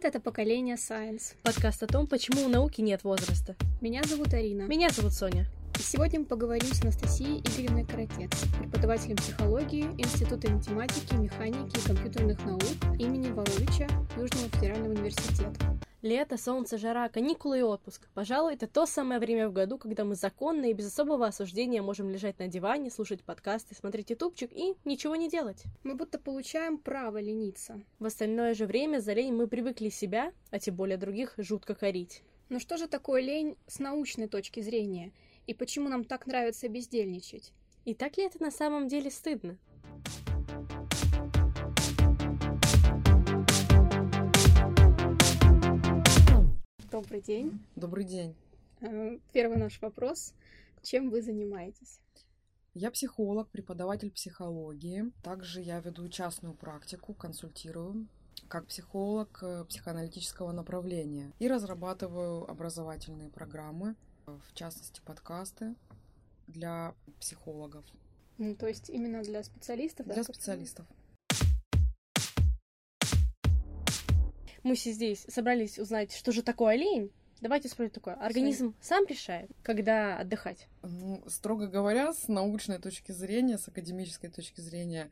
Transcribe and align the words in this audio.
Привет, 0.00 0.14
это 0.14 0.24
«Поколение 0.24 0.76
Science». 0.76 1.34
Подкаст 1.42 1.82
о 1.82 1.86
том, 1.86 2.06
почему 2.06 2.46
у 2.46 2.48
науки 2.48 2.80
нет 2.80 3.04
возраста. 3.04 3.54
Меня 3.82 4.02
зовут 4.02 4.32
Арина. 4.32 4.62
Меня 4.62 4.88
зовут 4.88 5.12
Соня. 5.12 5.44
И 5.78 5.82
сегодня 5.82 6.20
мы 6.20 6.26
поговорим 6.26 6.72
с 6.72 6.82
Анастасией 6.82 7.40
Игоревной 7.40 7.84
Каратец, 7.84 8.30
преподавателем 8.58 9.16
психологии 9.16 9.84
Института 9.98 10.50
математики, 10.50 11.14
механики 11.14 11.78
и 11.78 11.86
компьютерных 11.86 12.44
наук 12.44 12.62
имени 12.98 13.30
Воровича 13.30 13.86
Южного 14.16 14.48
федерального 14.48 14.92
университета. 14.92 15.78
Лето, 16.02 16.38
солнце, 16.38 16.78
жара, 16.78 17.10
каникулы 17.10 17.58
и 17.58 17.62
отпуск. 17.62 18.08
Пожалуй, 18.14 18.54
это 18.54 18.66
то 18.66 18.86
самое 18.86 19.20
время 19.20 19.50
в 19.50 19.52
году, 19.52 19.76
когда 19.76 20.04
мы 20.04 20.14
законно 20.14 20.64
и 20.64 20.72
без 20.72 20.86
особого 20.86 21.26
осуждения 21.26 21.82
можем 21.82 22.08
лежать 22.08 22.38
на 22.38 22.48
диване, 22.48 22.90
слушать 22.90 23.22
подкасты, 23.22 23.74
смотреть 23.74 24.08
ютубчик 24.08 24.50
и 24.52 24.74
ничего 24.86 25.14
не 25.14 25.28
делать. 25.28 25.64
Мы 25.82 25.94
будто 25.94 26.18
получаем 26.18 26.78
право 26.78 27.20
лениться. 27.20 27.82
В 27.98 28.06
остальное 28.06 28.54
же 28.54 28.64
время 28.64 29.00
за 29.00 29.12
лень 29.12 29.34
мы 29.34 29.46
привыкли 29.46 29.90
себя, 29.90 30.32
а 30.50 30.58
тем 30.58 30.74
более 30.74 30.96
других, 30.96 31.34
жутко 31.36 31.74
корить. 31.74 32.22
Но 32.48 32.58
что 32.58 32.78
же 32.78 32.88
такое 32.88 33.20
лень 33.20 33.56
с 33.66 33.78
научной 33.78 34.26
точки 34.26 34.60
зрения? 34.60 35.12
И 35.46 35.54
почему 35.54 35.88
нам 35.88 36.04
так 36.04 36.26
нравится 36.26 36.68
бездельничать? 36.68 37.52
И 37.84 37.94
так 37.94 38.16
ли 38.16 38.24
это 38.24 38.42
на 38.42 38.50
самом 38.50 38.88
деле 38.88 39.10
стыдно? 39.10 39.58
Добрый 46.90 47.20
день. 47.22 47.58
Добрый 47.76 48.04
день. 48.04 48.34
Э, 48.80 49.18
Первый 49.32 49.56
наш 49.56 49.80
вопрос. 49.80 50.34
Чем 50.82 51.10
вы 51.10 51.22
занимаетесь? 51.22 52.00
Я 52.74 52.90
психолог, 52.90 53.48
преподаватель 53.48 54.10
психологии. 54.10 55.10
Также 55.22 55.60
я 55.60 55.80
веду 55.80 56.08
частную 56.08 56.54
практику, 56.54 57.14
консультирую 57.14 58.06
как 58.50 58.66
психолог 58.66 59.38
э, 59.42 59.64
психоаналитического 59.68 60.50
направления 60.50 61.32
и 61.38 61.46
разрабатываю 61.46 62.50
образовательные 62.50 63.30
программы, 63.30 63.94
в 64.26 64.54
частности 64.54 65.00
подкасты 65.04 65.74
для 66.46 66.94
психологов. 67.20 67.84
Ну, 68.38 68.54
то 68.54 68.66
есть 68.66 68.90
именно 68.90 69.22
для 69.22 69.42
специалистов? 69.42 70.06
Для 70.06 70.16
да? 70.16 70.24
специалистов. 70.24 70.86
Мы 74.62 74.74
все 74.74 74.92
здесь 74.92 75.24
собрались 75.28 75.78
узнать, 75.78 76.12
что 76.12 76.32
же 76.32 76.42
такое 76.42 76.76
лень. 76.76 77.10
Давайте 77.40 77.68
спросим 77.68 77.92
такое. 77.92 78.14
Организм 78.14 78.74
сам 78.82 79.06
решает, 79.06 79.50
когда 79.62 80.18
отдыхать? 80.18 80.68
Ну, 80.82 81.22
строго 81.26 81.66
говоря, 81.66 82.12
с 82.12 82.28
научной 82.28 82.78
точки 82.78 83.12
зрения, 83.12 83.56
с 83.56 83.66
академической 83.68 84.28
точки 84.28 84.60
зрения, 84.60 85.10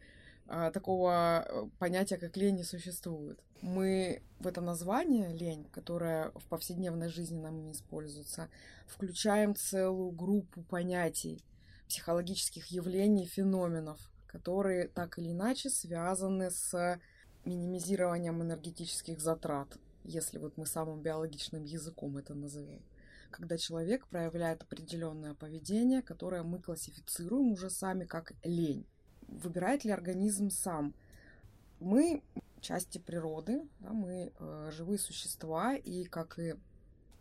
такого 0.73 1.45
э, 1.47 1.69
понятия, 1.79 2.17
как 2.17 2.37
лень, 2.37 2.57
не 2.57 2.65
существует. 2.65 3.39
Мы 3.61 4.23
в 4.39 4.47
это 4.47 4.61
название 4.61 5.35
лень, 5.37 5.67
которое 5.73 6.31
в 6.31 6.45
повседневной 6.49 7.09
жизни 7.09 7.39
нам 7.39 7.63
не 7.63 7.73
используется, 7.73 8.49
включаем 8.87 9.55
целую 9.55 10.11
группу 10.13 10.63
понятий, 10.63 11.45
психологических 11.89 12.67
явлений, 12.69 13.27
феноменов, 13.27 13.99
которые 14.27 14.89
так 14.89 15.19
или 15.19 15.33
иначе 15.33 15.69
связаны 15.69 16.51
с 16.51 16.99
минимизированием 17.45 18.43
энергетических 18.43 19.21
затрат, 19.21 19.77
если 20.05 20.39
вот 20.39 20.57
мы 20.57 20.67
самым 20.67 21.03
биологичным 21.03 21.65
языком 21.65 22.17
это 22.17 22.35
назовем. 22.35 22.83
Когда 23.31 23.59
человек 23.59 24.07
проявляет 24.07 24.63
определенное 24.63 25.35
поведение, 25.35 26.01
которое 26.01 26.43
мы 26.43 26.61
классифицируем 26.63 27.53
уже 27.53 27.69
сами 27.69 28.05
как 28.05 28.33
лень. 28.43 28.87
Выбирает 29.29 29.85
ли 29.85 29.91
организм 29.91 30.51
сам? 30.51 30.95
Мы 31.81 32.23
части 32.61 32.99
природы, 32.99 33.63
да, 33.79 33.93
мы 33.93 34.33
э, 34.37 34.71
живые 34.73 34.99
существа, 34.99 35.75
и 35.77 36.05
как 36.05 36.39
и 36.39 36.55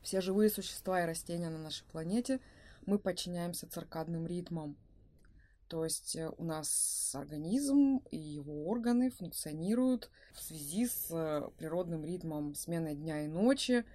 все 0.01 0.21
живые 0.21 0.49
существа 0.49 1.03
и 1.03 1.05
растения 1.05 1.49
на 1.49 1.59
нашей 1.59 1.85
планете, 1.85 2.39
мы 2.85 2.97
подчиняемся 2.97 3.69
циркадным 3.69 4.25
ритмам, 4.25 4.75
то 5.67 5.83
есть 5.83 6.15
э, 6.15 6.31
у 6.37 6.43
нас 6.43 7.11
организм 7.13 8.01
и 8.09 8.17
его 8.17 8.67
органы 8.67 9.09
функционируют 9.09 10.09
в 10.33 10.41
связи 10.41 10.87
с 10.87 11.07
э, 11.11 11.49
природным 11.57 12.05
ритмом 12.05 12.55
смены 12.55 12.95
дня 12.95 13.25
и 13.25 13.27
ночи. 13.27 13.85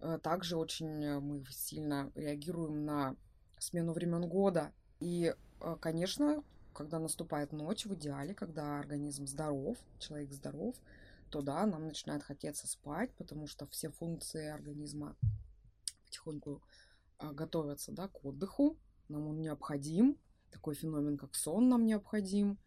Э, 0.00 0.18
также 0.22 0.56
очень 0.56 1.20
мы 1.20 1.44
сильно 1.50 2.12
реагируем 2.14 2.84
на 2.84 3.16
смену 3.58 3.92
времен 3.92 4.28
года. 4.28 4.72
И, 5.00 5.34
конечно, 5.80 6.42
когда 6.76 6.98
наступает 6.98 7.52
ночь, 7.52 7.86
в 7.86 7.94
идеале, 7.94 8.34
когда 8.34 8.78
организм 8.78 9.26
здоров, 9.26 9.78
человек 9.98 10.32
здоров, 10.32 10.76
то 11.30 11.40
да, 11.40 11.64
нам 11.66 11.86
начинает 11.86 12.22
хотеться 12.22 12.68
спать, 12.68 13.10
потому 13.16 13.46
что 13.46 13.66
все 13.66 13.90
функции 13.90 14.46
организма 14.46 15.16
потихоньку 16.04 16.62
готовятся 17.18 17.92
да, 17.92 18.08
к 18.08 18.24
отдыху, 18.24 18.78
нам 19.08 19.26
он 19.26 19.40
необходим, 19.40 20.18
такой 20.50 20.74
феномен, 20.74 21.16
как 21.16 21.34
сон, 21.34 21.68
нам 21.68 21.86
необходим. 21.86 22.58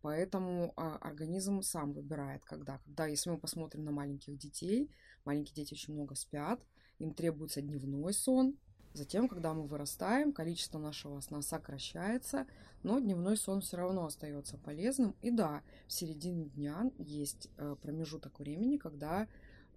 Поэтому 0.00 0.72
а, 0.76 0.96
организм 0.96 1.62
сам 1.62 1.92
выбирает, 1.92 2.44
когда. 2.44 2.78
Когда, 2.78 3.06
если 3.06 3.30
мы 3.30 3.38
посмотрим 3.38 3.84
на 3.84 3.92
маленьких 3.92 4.36
детей, 4.36 4.90
маленькие 5.24 5.54
дети 5.54 5.74
очень 5.74 5.94
много 5.94 6.16
спят, 6.16 6.60
им 6.98 7.14
требуется 7.14 7.62
дневной 7.62 8.12
сон. 8.12 8.58
Затем, 8.94 9.26
когда 9.26 9.54
мы 9.54 9.66
вырастаем, 9.66 10.32
количество 10.32 10.78
нашего 10.78 11.20
сна 11.20 11.40
сокращается, 11.40 12.46
но 12.82 12.98
дневной 12.98 13.38
сон 13.38 13.62
все 13.62 13.78
равно 13.78 14.04
остается 14.04 14.58
полезным. 14.58 15.16
И 15.22 15.30
да, 15.30 15.62
в 15.86 15.92
середине 15.92 16.46
дня 16.46 16.90
есть 16.98 17.48
э, 17.56 17.74
промежуток 17.80 18.38
времени, 18.38 18.76
когда 18.76 19.28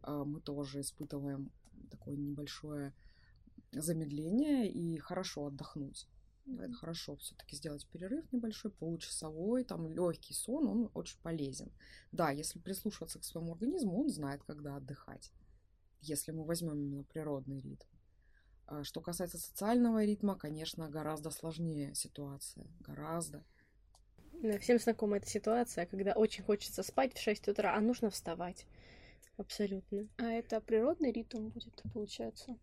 э, 0.03 0.23
мы 0.25 0.41
тоже 0.41 0.81
испытываем 0.81 1.49
такое 1.89 2.17
небольшое 2.17 2.93
замедление 3.71 4.69
и 4.69 4.97
хорошо 4.97 5.47
отдохнуть. 5.47 6.07
Это 6.45 6.73
хорошо 6.73 7.15
все-таки 7.15 7.55
сделать 7.55 7.87
перерыв 7.87 8.31
небольшой, 8.31 8.71
получасовой, 8.71 9.63
там 9.63 9.87
легкий 9.87 10.33
сон, 10.33 10.67
он 10.67 10.91
очень 10.93 11.17
полезен. 11.23 11.71
Да, 12.11 12.29
если 12.31 12.59
прислушиваться 12.59 13.19
к 13.19 13.23
своему 13.23 13.53
организму, 13.53 13.99
он 13.99 14.09
знает, 14.09 14.43
когда 14.43 14.75
отдыхать, 14.75 15.31
если 16.01 16.31
мы 16.31 16.43
возьмем 16.43 16.73
именно 16.73 17.03
природный 17.03 17.61
ритм. 17.61 17.94
А 18.67 18.83
что 18.83 19.01
касается 19.01 19.37
социального 19.37 20.03
ритма, 20.03 20.35
конечно, 20.35 20.89
гораздо 20.89 21.29
сложнее 21.29 21.93
ситуация, 21.93 22.65
гораздо. 22.79 23.43
Да, 24.41 24.57
всем 24.59 24.79
знакома 24.79 25.17
эта 25.17 25.27
ситуация, 25.29 25.85
когда 25.85 26.13
очень 26.13 26.43
хочется 26.43 26.83
спать 26.83 27.15
в 27.15 27.21
6 27.21 27.47
утра, 27.49 27.75
а 27.75 27.79
нужно 27.79 28.09
вставать. 28.09 28.65
Абсолютно. 29.37 30.07
А 30.17 30.25
это 30.25 30.59
природный 30.61 31.11
ритм 31.11 31.49
будет, 31.49 31.83
получается? 31.93 32.57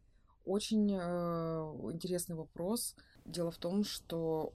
Очень 0.45 0.93
э, 0.93 0.99
интересный 1.93 2.35
вопрос. 2.35 2.97
Дело 3.25 3.51
в 3.51 3.59
том, 3.59 3.85
что 3.85 4.53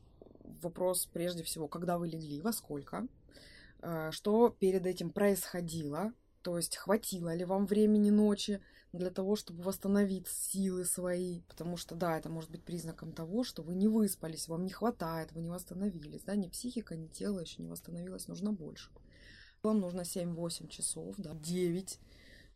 вопрос 0.62 1.06
прежде 1.06 1.44
всего, 1.44 1.68
когда 1.68 1.98
вы 1.98 2.08
легли, 2.08 2.42
во 2.42 2.52
сколько, 2.52 3.08
э, 3.82 4.12
что 4.12 4.50
перед 4.50 4.86
этим 4.86 5.12
происходило, 5.12 6.12
то 6.48 6.56
есть 6.56 6.78
хватило 6.78 7.36
ли 7.36 7.44
вам 7.44 7.66
времени 7.66 8.10
ночи 8.10 8.62
для 8.94 9.10
того, 9.10 9.36
чтобы 9.36 9.64
восстановить 9.64 10.30
силы 10.30 10.86
свои, 10.86 11.42
потому 11.42 11.76
что, 11.76 11.94
да, 11.94 12.18
это 12.18 12.30
может 12.30 12.50
быть 12.50 12.64
признаком 12.64 13.12
того, 13.12 13.44
что 13.44 13.64
вы 13.64 13.76
не 13.76 13.90
выспались, 13.90 14.48
вам 14.48 14.64
не 14.64 14.70
хватает, 14.70 15.34
вы 15.34 15.42
не 15.42 15.50
восстановились, 15.50 16.24
да, 16.24 16.38
ни 16.38 16.48
психика, 16.48 16.96
ни 16.96 17.08
тело 17.08 17.42
еще 17.42 17.62
не 17.62 17.68
восстановилось, 17.68 18.30
нужно 18.30 18.54
больше. 18.54 18.92
Вам 19.62 19.82
нужно 19.82 20.06
7-8 20.06 20.70
часов, 20.70 21.16
да, 21.18 21.34
9 21.34 22.00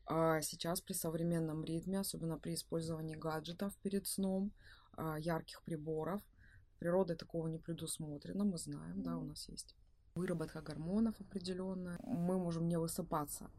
а 0.06 0.42
сейчас 0.42 0.80
при 0.80 0.94
современном 0.94 1.66
ритме, 1.66 2.00
особенно 2.00 2.38
при 2.38 2.54
использовании 2.54 3.16
гаджетов 3.16 3.76
перед 3.82 4.08
сном, 4.08 4.54
а, 4.94 5.20
ярких 5.20 5.64
приборов, 5.64 6.22
природой 6.80 7.18
такого 7.18 7.50
не 7.50 7.58
предусмотрено, 7.58 8.46
мы 8.46 8.58
знаем, 8.58 9.04
да, 9.04 9.18
у 9.18 9.26
нас 9.26 9.50
есть 9.50 9.76
выработка 10.16 10.62
гормонов 10.62 11.20
определенная, 11.20 12.00
мы 12.04 12.38
можем 12.38 12.70
не 12.70 12.80
высыпаться. 12.80 13.52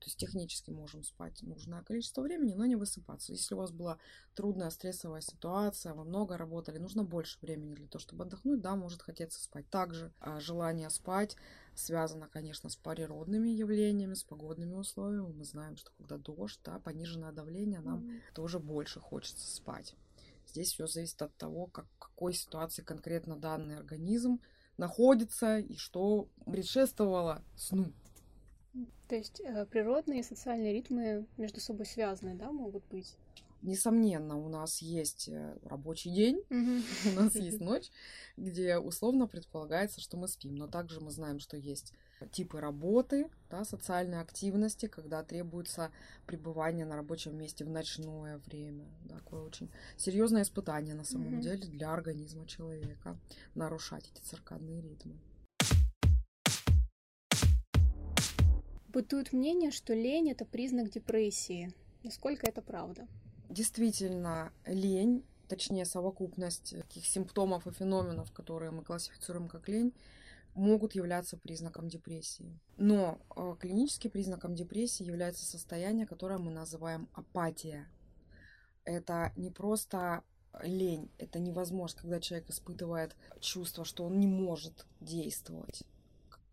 То 0.00 0.06
есть 0.06 0.16
технически 0.16 0.70
можем 0.70 1.04
спать 1.04 1.42
нужное 1.42 1.82
количество 1.82 2.22
времени, 2.22 2.54
но 2.54 2.64
не 2.64 2.74
высыпаться. 2.74 3.32
Если 3.32 3.54
у 3.54 3.58
вас 3.58 3.70
была 3.70 3.98
трудная 4.34 4.70
стрессовая 4.70 5.20
ситуация, 5.20 5.92
вы 5.92 6.04
много 6.04 6.38
работали, 6.38 6.78
нужно 6.78 7.04
больше 7.04 7.38
времени 7.42 7.74
для 7.74 7.86
того, 7.86 8.00
чтобы 8.00 8.24
отдохнуть, 8.24 8.62
да, 8.62 8.76
может 8.76 9.02
хотеться 9.02 9.42
спать. 9.42 9.68
Также 9.68 10.10
а, 10.18 10.40
желание 10.40 10.88
спать 10.88 11.36
связано, 11.74 12.28
конечно, 12.28 12.70
с 12.70 12.76
природными 12.76 13.50
явлениями, 13.50 14.14
с 14.14 14.24
погодными 14.24 14.74
условиями. 14.74 15.32
Мы 15.32 15.44
знаем, 15.44 15.76
что 15.76 15.90
когда 15.98 16.16
дождь, 16.16 16.60
да, 16.64 16.78
пониженное 16.78 17.32
давление, 17.32 17.80
нам 17.80 18.00
mm-hmm. 18.00 18.20
тоже 18.34 18.58
больше 18.58 19.00
хочется 19.00 19.54
спать. 19.54 19.94
Здесь 20.46 20.72
все 20.72 20.86
зависит 20.86 21.20
от 21.20 21.36
того, 21.36 21.66
как, 21.66 21.86
в 21.86 21.98
какой 21.98 22.32
ситуации 22.32 22.82
конкретно 22.82 23.36
данный 23.36 23.76
организм 23.76 24.40
находится 24.78 25.58
и 25.58 25.76
что 25.76 26.28
предшествовало 26.46 27.44
сну. 27.54 27.92
То 29.08 29.16
есть 29.16 29.40
э, 29.40 29.66
природные 29.66 30.20
и 30.20 30.24
социальные 30.24 30.72
ритмы 30.72 31.26
между 31.36 31.60
собой 31.60 31.86
связаны, 31.86 32.34
да, 32.34 32.52
могут 32.52 32.84
быть? 32.86 33.16
Несомненно, 33.62 34.38
у 34.38 34.48
нас 34.48 34.80
есть 34.80 35.28
э, 35.28 35.58
рабочий 35.64 36.10
день, 36.10 36.42
у 36.50 37.20
нас 37.20 37.34
есть 37.34 37.60
ночь, 37.60 37.90
где 38.38 38.78
условно 38.78 39.26
предполагается, 39.26 40.00
что 40.00 40.16
мы 40.16 40.28
спим. 40.28 40.54
Но 40.54 40.66
также 40.66 41.00
мы 41.00 41.10
знаем, 41.10 41.40
что 41.40 41.56
есть 41.58 41.92
типы 42.32 42.60
работы, 42.60 43.28
да, 43.50 43.64
социальной 43.64 44.20
активности, 44.20 44.86
когда 44.86 45.22
требуется 45.22 45.90
пребывание 46.26 46.86
на 46.86 46.96
рабочем 46.96 47.36
месте 47.36 47.64
в 47.64 47.70
ночное 47.70 48.38
время. 48.46 48.86
Такое 49.08 49.42
очень 49.42 49.70
серьезное 49.96 50.42
испытание 50.42 50.94
на 50.94 51.04
самом 51.04 51.40
деле 51.40 51.66
для 51.66 51.92
организма 51.92 52.46
человека 52.46 53.18
нарушать 53.54 54.10
эти 54.14 54.22
циркадные 54.22 54.80
ритмы. 54.80 55.18
Бытует 58.92 59.32
мнение, 59.32 59.70
что 59.70 59.94
лень 59.94 60.32
это 60.32 60.44
признак 60.44 60.90
депрессии. 60.90 61.72
Насколько 62.02 62.48
это 62.48 62.60
правда? 62.60 63.06
Действительно, 63.48 64.52
лень, 64.66 65.24
точнее 65.46 65.84
совокупность 65.84 66.74
таких 66.76 67.06
симптомов 67.06 67.68
и 67.68 67.70
феноменов, 67.70 68.32
которые 68.32 68.72
мы 68.72 68.82
классифицируем 68.82 69.48
как 69.48 69.68
лень, 69.68 69.94
могут 70.54 70.96
являться 70.96 71.36
признаком 71.36 71.88
депрессии. 71.88 72.58
Но 72.78 73.20
э, 73.36 73.54
клиническим 73.60 74.10
признаком 74.10 74.56
депрессии 74.56 75.04
является 75.04 75.44
состояние, 75.44 76.04
которое 76.04 76.38
мы 76.38 76.50
называем 76.50 77.08
апатия. 77.12 77.86
Это 78.84 79.32
не 79.36 79.52
просто 79.52 80.24
лень, 80.64 81.12
это 81.18 81.38
невозможно, 81.38 82.00
когда 82.00 82.18
человек 82.18 82.50
испытывает 82.50 83.14
чувство, 83.38 83.84
что 83.84 84.04
он 84.04 84.18
не 84.18 84.26
может 84.26 84.84
действовать 85.00 85.84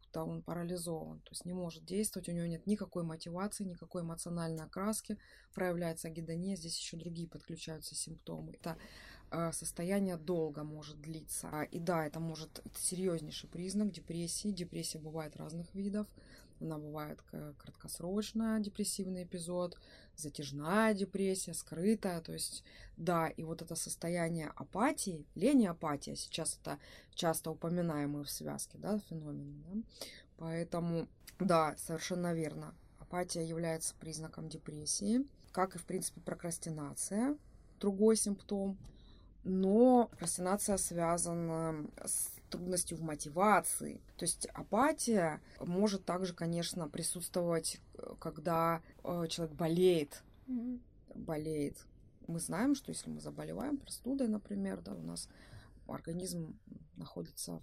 будто 0.07 0.23
он 0.23 0.41
парализован, 0.41 1.19
то 1.19 1.31
есть 1.31 1.45
не 1.45 1.53
может 1.53 1.85
действовать, 1.85 2.29
у 2.29 2.31
него 2.31 2.45
нет 2.45 2.65
никакой 2.65 3.03
мотивации, 3.03 3.63
никакой 3.63 4.01
эмоциональной 4.01 4.63
окраски, 4.63 5.17
проявляется 5.53 6.09
гидония, 6.09 6.55
здесь 6.55 6.77
еще 6.77 6.97
другие 6.97 7.27
подключаются 7.27 7.95
симптомы. 7.95 8.53
Это 8.53 8.77
Э, 9.29 9.51
состояние 9.51 10.15
долго 10.15 10.63
может 10.63 11.01
длиться. 11.01 11.49
А, 11.51 11.63
и 11.63 11.79
да, 11.79 12.05
это 12.05 12.19
может 12.19 12.61
это 12.63 12.79
серьезнейший 12.79 13.49
признак 13.49 13.91
депрессии. 13.91 14.51
Депрессия 14.51 14.99
бывает 14.99 15.35
разных 15.35 15.73
видов. 15.75 16.07
Она 16.59 16.77
бывает 16.77 17.21
краткосрочная 17.57 18.59
депрессивный 18.59 19.23
эпизод, 19.23 19.77
затяжная 20.15 20.93
депрессия, 20.93 21.53
скрытая. 21.53 22.21
То 22.21 22.33
есть, 22.33 22.63
да, 22.97 23.27
и 23.27 23.43
вот 23.43 23.61
это 23.61 23.75
состояние 23.75 24.51
апатии, 24.55 25.25
лень 25.35 25.67
апатия, 25.67 26.15
сейчас 26.15 26.59
это 26.61 26.79
часто 27.13 27.51
упоминаемые 27.51 28.23
в 28.23 28.29
связке, 28.29 28.77
да, 28.77 28.99
феномены. 29.09 29.63
Да? 29.65 29.81
Поэтому, 30.37 31.07
да, 31.39 31.75
совершенно 31.77 32.33
верно. 32.33 32.73
Апатия 32.99 33.45
является 33.45 33.95
признаком 33.95 34.49
депрессии, 34.49 35.25
как 35.51 35.75
и, 35.75 35.79
в 35.79 35.85
принципе, 35.85 36.21
прокрастинация, 36.21 37.37
другой 37.79 38.15
симптом– 38.15 38.77
но 39.47 40.07
прокрастинация 40.09 40.77
связана 40.77 41.85
с 42.03 42.31
трудностью 42.49 42.97
в 42.97 43.01
мотивации. 43.01 44.01
То 44.17 44.23
есть 44.25 44.45
апатия 44.47 45.41
может 45.59 46.05
также, 46.05 46.33
конечно, 46.33 46.87
присутствовать, 46.87 47.79
когда 48.19 48.81
э, 49.03 49.25
человек 49.29 49.55
болеет. 49.55 50.23
Mm-hmm. 50.47 50.81
Болеет. 51.15 51.85
Мы 52.27 52.39
знаем, 52.39 52.75
что 52.75 52.91
если 52.91 53.09
мы 53.09 53.21
заболеваем 53.21 53.77
простудой, 53.77 54.27
например, 54.27 54.81
да, 54.81 54.93
у 54.93 55.01
нас 55.01 55.29
организм 55.87 56.59
находится 56.95 57.61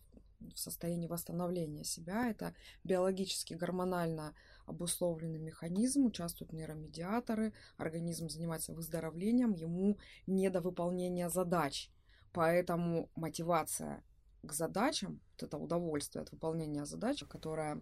в 0.54 0.58
состоянии 0.58 1.06
восстановления 1.06 1.84
себя. 1.84 2.28
Это 2.28 2.54
биологически, 2.82 3.54
гормонально 3.54 4.34
обусловленный 4.66 5.38
механизм, 5.38 6.06
участвуют 6.06 6.52
нейромедиаторы, 6.52 7.52
организм 7.76 8.28
занимается 8.28 8.72
выздоровлением, 8.72 9.52
ему 9.52 9.98
не 10.26 10.50
до 10.50 10.60
выполнения 10.60 11.28
задач. 11.28 11.90
Поэтому 12.32 13.10
мотивация 13.14 14.02
к 14.44 14.52
задачам, 14.52 15.20
вот 15.32 15.42
это 15.42 15.56
удовольствие 15.56 16.22
от 16.22 16.30
выполнения 16.32 16.84
задач, 16.84 17.24
которое 17.28 17.80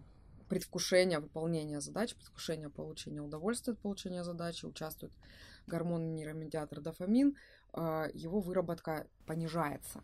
предвкушение 0.49 1.19
выполнения 1.19 1.81
задач, 1.81 2.15
предвкушение 2.15 2.69
получения 2.69 3.21
удовольствия 3.21 3.73
от 3.73 3.79
получения 3.79 4.23
задачи, 4.23 4.65
участвует 4.65 5.13
гормон 5.67 6.13
нейромедиатор 6.13 6.81
дофамин, 6.81 7.35
а, 7.71 8.07
его 8.13 8.39
выработка 8.39 9.07
понижается 9.25 10.03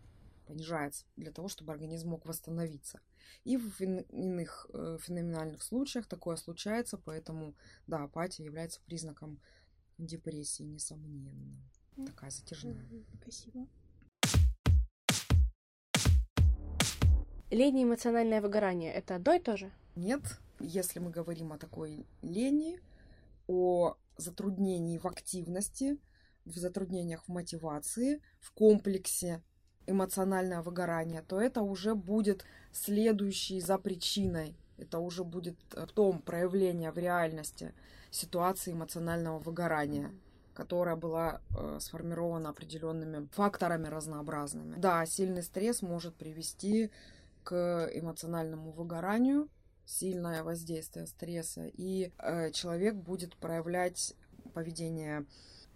понижается 0.50 1.06
для 1.16 1.32
того, 1.32 1.48
чтобы 1.48 1.72
организм 1.74 2.10
мог 2.10 2.26
восстановиться. 2.26 3.02
И 3.44 3.56
в 3.56 3.80
иных 3.80 4.66
э, 4.74 4.98
феноменальных 5.00 5.62
случаях 5.62 6.08
такое 6.08 6.38
случается, 6.38 6.98
поэтому, 6.98 7.54
да, 7.86 8.04
апатия 8.04 8.44
является 8.44 8.82
признаком 8.82 9.40
депрессии, 10.00 10.64
несомненно. 10.64 11.62
Такая 12.04 12.32
затяжная. 12.32 12.84
Спасибо. 13.22 13.68
Лень 17.50 17.80
и 17.80 17.84
эмоциональное 17.84 18.42
выгорание– 18.42 18.94
это 18.94 19.16
одно 19.16 19.34
и 19.34 19.40
то 19.40 19.58
же? 19.58 19.72
Нет. 19.96 20.22
Если 20.60 21.00
мы 21.00 21.10
говорим 21.10 21.52
о 21.52 21.58
такой 21.58 22.06
лени, 22.22 22.80
о 23.48 23.96
затруднении 24.18 25.00
в 25.00 25.06
активности, 25.08 25.98
в 26.46 26.58
затруднениях 26.58 27.24
в 27.26 27.30
мотивации, 27.30 28.22
в 28.40 28.52
комплексе 28.52 29.42
эмоциональное 29.88 30.62
выгорание, 30.62 31.24
то 31.24 31.42
это 31.42 31.62
уже 31.62 31.96
будет 31.96 32.46
следующий 32.72 33.62
за 33.62 33.80
причиной. 33.80 34.56
Это 34.78 35.00
уже 35.00 35.24
будет 35.24 35.58
в 35.72 35.88
том 35.88 36.20
проявление 36.20 36.92
в 36.92 36.98
реальности 37.00 37.74
ситуации 38.12 38.74
эмоционального 38.74 39.40
выгорания 39.40 40.12
которая 40.60 40.98
была 40.98 41.40
э, 41.58 41.78
сформирована 41.80 42.50
определенными 42.50 43.30
факторами 43.32 43.88
разнообразными. 43.88 44.76
Да, 44.76 45.06
сильный 45.06 45.42
стресс 45.42 45.82
может 45.82 46.16
привести 46.16 46.92
к 47.44 47.90
эмоциональному 47.94 48.72
выгоранию, 48.72 49.50
сильное 49.86 50.44
воздействие 50.44 51.08
стресса, 51.08 51.66
и 51.66 52.12
э, 52.20 52.52
человек 52.52 52.96
будет 52.96 53.36
проявлять 53.38 54.14
поведение 54.54 55.26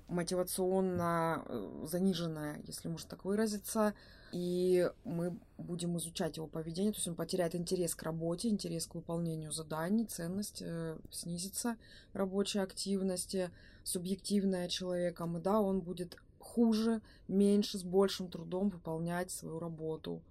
мотивационно 0.07 1.43
э, 1.45 1.85
заниженное, 1.89 2.61
если 2.67 2.89
можно 2.89 3.09
так 3.09 3.25
выразиться, 3.25 3.93
и 4.31 4.89
мы 5.03 5.37
будем 5.57 5.97
изучать 5.97 6.37
его 6.37 6.47
поведение, 6.47 6.91
то 6.91 6.97
есть 6.97 7.07
он 7.07 7.15
потеряет 7.15 7.55
интерес 7.55 7.95
к 7.95 8.03
работе, 8.03 8.49
интерес 8.49 8.87
к 8.87 8.95
выполнению 8.95 9.51
заданий, 9.51 10.05
ценность 10.05 10.61
э, 10.61 10.97
снизится 11.11 11.77
рабочей 12.13 12.59
активности, 12.59 13.51
субъективная 13.83 14.67
человеком, 14.69 15.37
и 15.37 15.41
да, 15.41 15.59
он 15.59 15.81
будет 15.81 16.17
хуже, 16.39 17.01
меньше, 17.27 17.77
с 17.77 17.83
большим 17.83 18.29
трудом 18.29 18.69
выполнять 18.69 19.31
свою 19.31 19.59
работу. 19.59 20.21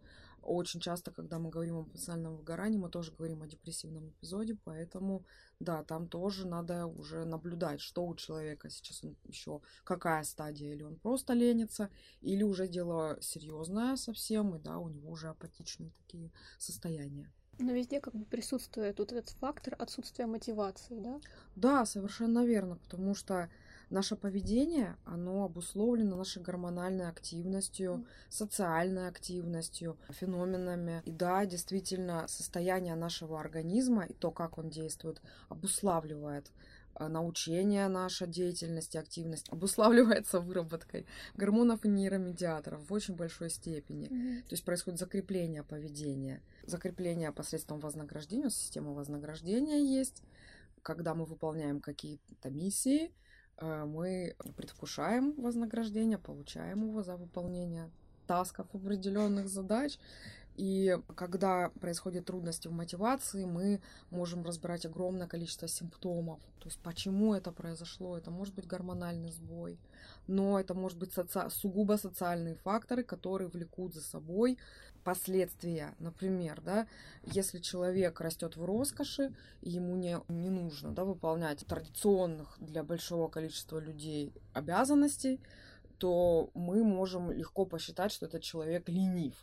Очень 0.43 0.81
часто, 0.81 1.13
когда 1.13 1.39
мы 1.39 1.51
говорим 1.51 1.77
о 1.77 1.83
эмоциональном 1.85 2.37
выгорании, 2.37 2.79
мы 2.79 2.91
тоже 2.91 3.13
говорим 3.13 3.43
о 3.43 3.47
депрессивном 3.47 4.11
эпизоде, 4.11 4.57
поэтому, 4.65 5.25
да, 5.61 5.85
там 5.85 6.09
тоже 6.09 6.47
надо 6.47 6.87
уже 6.87 7.25
наблюдать, 7.25 7.81
что 7.81 8.05
у 8.05 8.15
человека 8.15 8.69
сейчас 8.69 9.05
он 9.05 9.17
еще, 9.25 9.61
какая 9.85 10.25
стадия, 10.25 10.73
или 10.73 10.83
он 10.83 10.97
просто 10.97 11.33
ленится, 11.33 11.91
или 12.21 12.43
уже 12.43 12.67
дело 12.67 13.19
серьезное 13.21 13.97
совсем, 13.97 14.57
и 14.57 14.59
да, 14.59 14.79
у 14.79 14.89
него 14.89 15.11
уже 15.11 15.29
апатичные 15.29 15.93
такие 15.99 16.33
состояния. 16.59 17.33
Но 17.59 17.73
везде 17.73 18.01
как 18.01 18.15
бы 18.15 18.25
присутствует 18.25 18.99
вот 18.99 19.13
этот 19.13 19.31
фактор 19.31 19.77
отсутствия 19.79 20.27
мотивации, 20.27 20.99
да? 20.99 21.21
Да, 21.55 21.87
совершенно 21.87 22.45
верно, 22.45 22.77
потому 22.77 23.15
что 23.15 23.51
Наше 23.93 24.17
поведение, 24.17 24.97
оно 25.05 25.45
обусловлено 25.45 26.17
нашей 26.17 26.41
гормональной 26.41 27.07
активностью, 27.11 28.07
социальной 28.31 29.07
активностью, 29.07 29.99
феноменами. 30.09 31.03
И 31.05 31.11
да, 31.11 31.45
действительно, 31.45 32.27
состояние 32.27 32.95
нашего 32.95 33.39
организма 33.39 34.05
и 34.05 34.15
то, 34.15 34.31
как 34.31 34.57
он 34.57 34.71
действует, 34.71 35.21
обуславливает 35.51 36.51
э, 36.95 37.07
научение 37.07 37.87
наша 37.89 38.27
деятельность, 38.27 38.97
активность 38.97 39.51
обуславливается 39.51 40.41
выработкой 40.41 41.05
гормонов 41.35 41.85
и 41.85 41.89
нейромедиаторов 41.89 42.89
в 42.89 42.95
очень 42.95 43.15
большой 43.15 43.51
степени. 43.51 44.07
Mm-hmm. 44.09 44.43
То 44.45 44.53
есть 44.55 44.65
происходит 44.65 45.01
закрепление 45.01 45.65
поведения. 45.65 46.41
Закрепление 46.63 47.31
посредством 47.31 47.79
вознаграждения, 47.79 48.49
система 48.49 48.95
вознаграждения 48.95 49.85
есть, 49.85 50.23
когда 50.81 51.15
мы 51.15 51.27
выполняем 51.27 51.81
какие-то 51.81 52.49
миссии, 52.49 53.13
мы 53.63 54.35
предвкушаем 54.57 55.33
вознаграждение, 55.41 56.19
получаем 56.19 56.89
его 56.89 57.03
за 57.03 57.17
выполнение 57.17 57.91
тасков 58.27 58.67
определенных 58.75 59.49
задач. 59.49 59.99
И 60.57 60.99
когда 61.17 61.71
происходят 61.81 62.27
трудности 62.27 62.69
в 62.69 62.73
мотивации, 62.73 63.45
мы 63.45 63.81
можем 64.11 64.45
разбирать 64.45 64.85
огромное 64.85 65.27
количество 65.27 65.67
симптомов. 65.67 66.41
То 66.59 66.69
есть 66.69 66.79
почему 66.81 67.35
это 67.35 67.53
произошло? 67.53 68.17
Это 68.19 68.31
может 68.31 68.55
быть 68.55 68.67
гормональный 68.67 69.33
сбой, 69.33 69.81
но 70.27 70.61
это 70.61 70.75
может 70.75 70.99
быть 70.99 71.13
соци... 71.13 71.49
сугубо 71.51 71.95
социальные 71.95 72.57
факторы, 72.57 73.03
которые 73.03 73.49
влекут 73.49 73.95
за 73.95 74.03
собой 74.03 74.59
последствия. 75.05 75.95
Например, 75.99 76.61
да, 76.61 76.87
если 77.25 77.59
человек 77.59 78.21
растет 78.21 78.57
в 78.57 78.65
роскоши, 78.65 79.35
ему 79.63 79.97
не, 79.97 80.21
не 80.29 80.51
нужно 80.51 80.93
да, 80.93 81.05
выполнять 81.05 81.67
традиционных 81.67 82.57
для 82.61 82.85
большого 82.85 83.29
количества 83.29 83.79
людей 83.79 84.33
обязанностей, 84.53 85.41
то 85.99 86.51
мы 86.55 86.85
можем 86.85 87.31
легко 87.31 87.65
посчитать, 87.65 88.13
что 88.13 88.27
этот 88.27 88.43
человек 88.43 88.89
ленив 88.89 89.35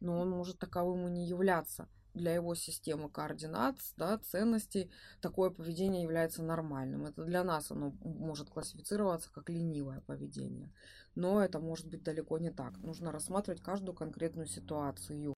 но 0.00 0.18
он 0.20 0.30
может 0.30 0.58
таковым 0.58 1.08
и 1.08 1.10
не 1.10 1.26
являться. 1.26 1.88
Для 2.14 2.32
его 2.32 2.54
системы 2.54 3.10
координат, 3.10 3.76
да, 3.96 4.18
ценностей 4.18 4.88
такое 5.20 5.50
поведение 5.50 6.04
является 6.04 6.44
нормальным. 6.44 7.06
Это 7.06 7.24
для 7.24 7.42
нас 7.42 7.72
оно 7.72 7.92
может 8.02 8.50
классифицироваться 8.50 9.32
как 9.32 9.50
ленивое 9.50 10.00
поведение. 10.02 10.72
Но 11.16 11.42
это 11.42 11.58
может 11.58 11.88
быть 11.88 12.04
далеко 12.04 12.38
не 12.38 12.50
так. 12.50 12.76
Нужно 12.78 13.10
рассматривать 13.10 13.62
каждую 13.62 13.96
конкретную 13.96 14.46
ситуацию. 14.46 15.34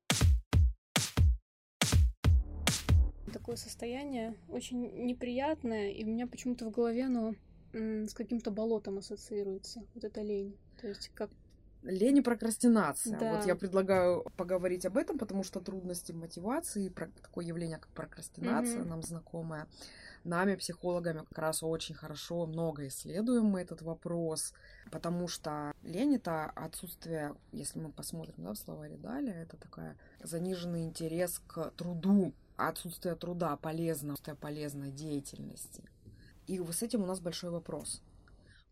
Такое 3.32 3.56
состояние 3.56 4.34
очень 4.48 5.06
неприятное, 5.06 5.90
и 5.90 6.04
у 6.04 6.08
меня 6.08 6.26
почему-то 6.26 6.66
в 6.66 6.70
голове 6.70 7.06
оно 7.06 7.34
с 7.72 8.14
каким-то 8.14 8.50
болотом 8.50 8.98
ассоциируется, 8.98 9.82
вот 9.94 10.04
эта 10.04 10.22
лень. 10.22 10.58
То 10.80 10.88
есть 10.88 11.10
как 11.14 11.30
Лень 11.82 12.18
и 12.18 12.20
прокрастинация. 12.20 13.18
Да. 13.18 13.36
Вот 13.36 13.46
я 13.46 13.54
предлагаю 13.54 14.24
поговорить 14.36 14.86
об 14.86 14.96
этом, 14.96 15.18
потому 15.18 15.44
что 15.44 15.60
трудности 15.60 16.12
мотивации, 16.12 16.88
такое 16.88 17.44
явление, 17.44 17.78
как 17.78 17.88
прокрастинация, 17.90 18.80
Мгм. 18.80 18.88
нам 18.88 19.02
знакомое. 19.02 19.66
Нами, 20.24 20.56
психологами, 20.56 21.20
как 21.20 21.38
раз 21.38 21.62
очень 21.62 21.94
хорошо, 21.94 22.46
много 22.46 22.88
исследуем 22.88 23.44
мы 23.44 23.60
этот 23.60 23.82
вопрос, 23.82 24.52
потому 24.90 25.28
что 25.28 25.72
лень— 25.84 26.14
это 26.16 26.46
отсутствие, 26.46 27.36
если 27.52 27.78
мы 27.78 27.92
посмотрим 27.92 28.34
да, 28.38 28.52
в 28.52 28.58
словаре 28.58 28.96
далее, 28.96 29.42
это 29.42 29.56
такая 29.56 29.96
заниженный 30.20 30.82
интерес 30.82 31.40
к 31.46 31.70
труду, 31.76 32.32
отсутствие 32.56 33.14
труда 33.14 33.56
полезного, 33.56 34.14
отсутствие 34.14 34.34
полезной 34.34 34.90
деятельности. 34.90 35.84
И 36.48 36.58
вот 36.58 36.74
с 36.74 36.82
этим 36.82 37.02
у 37.02 37.06
нас 37.06 37.20
большой 37.20 37.50
вопрос. 37.50 38.02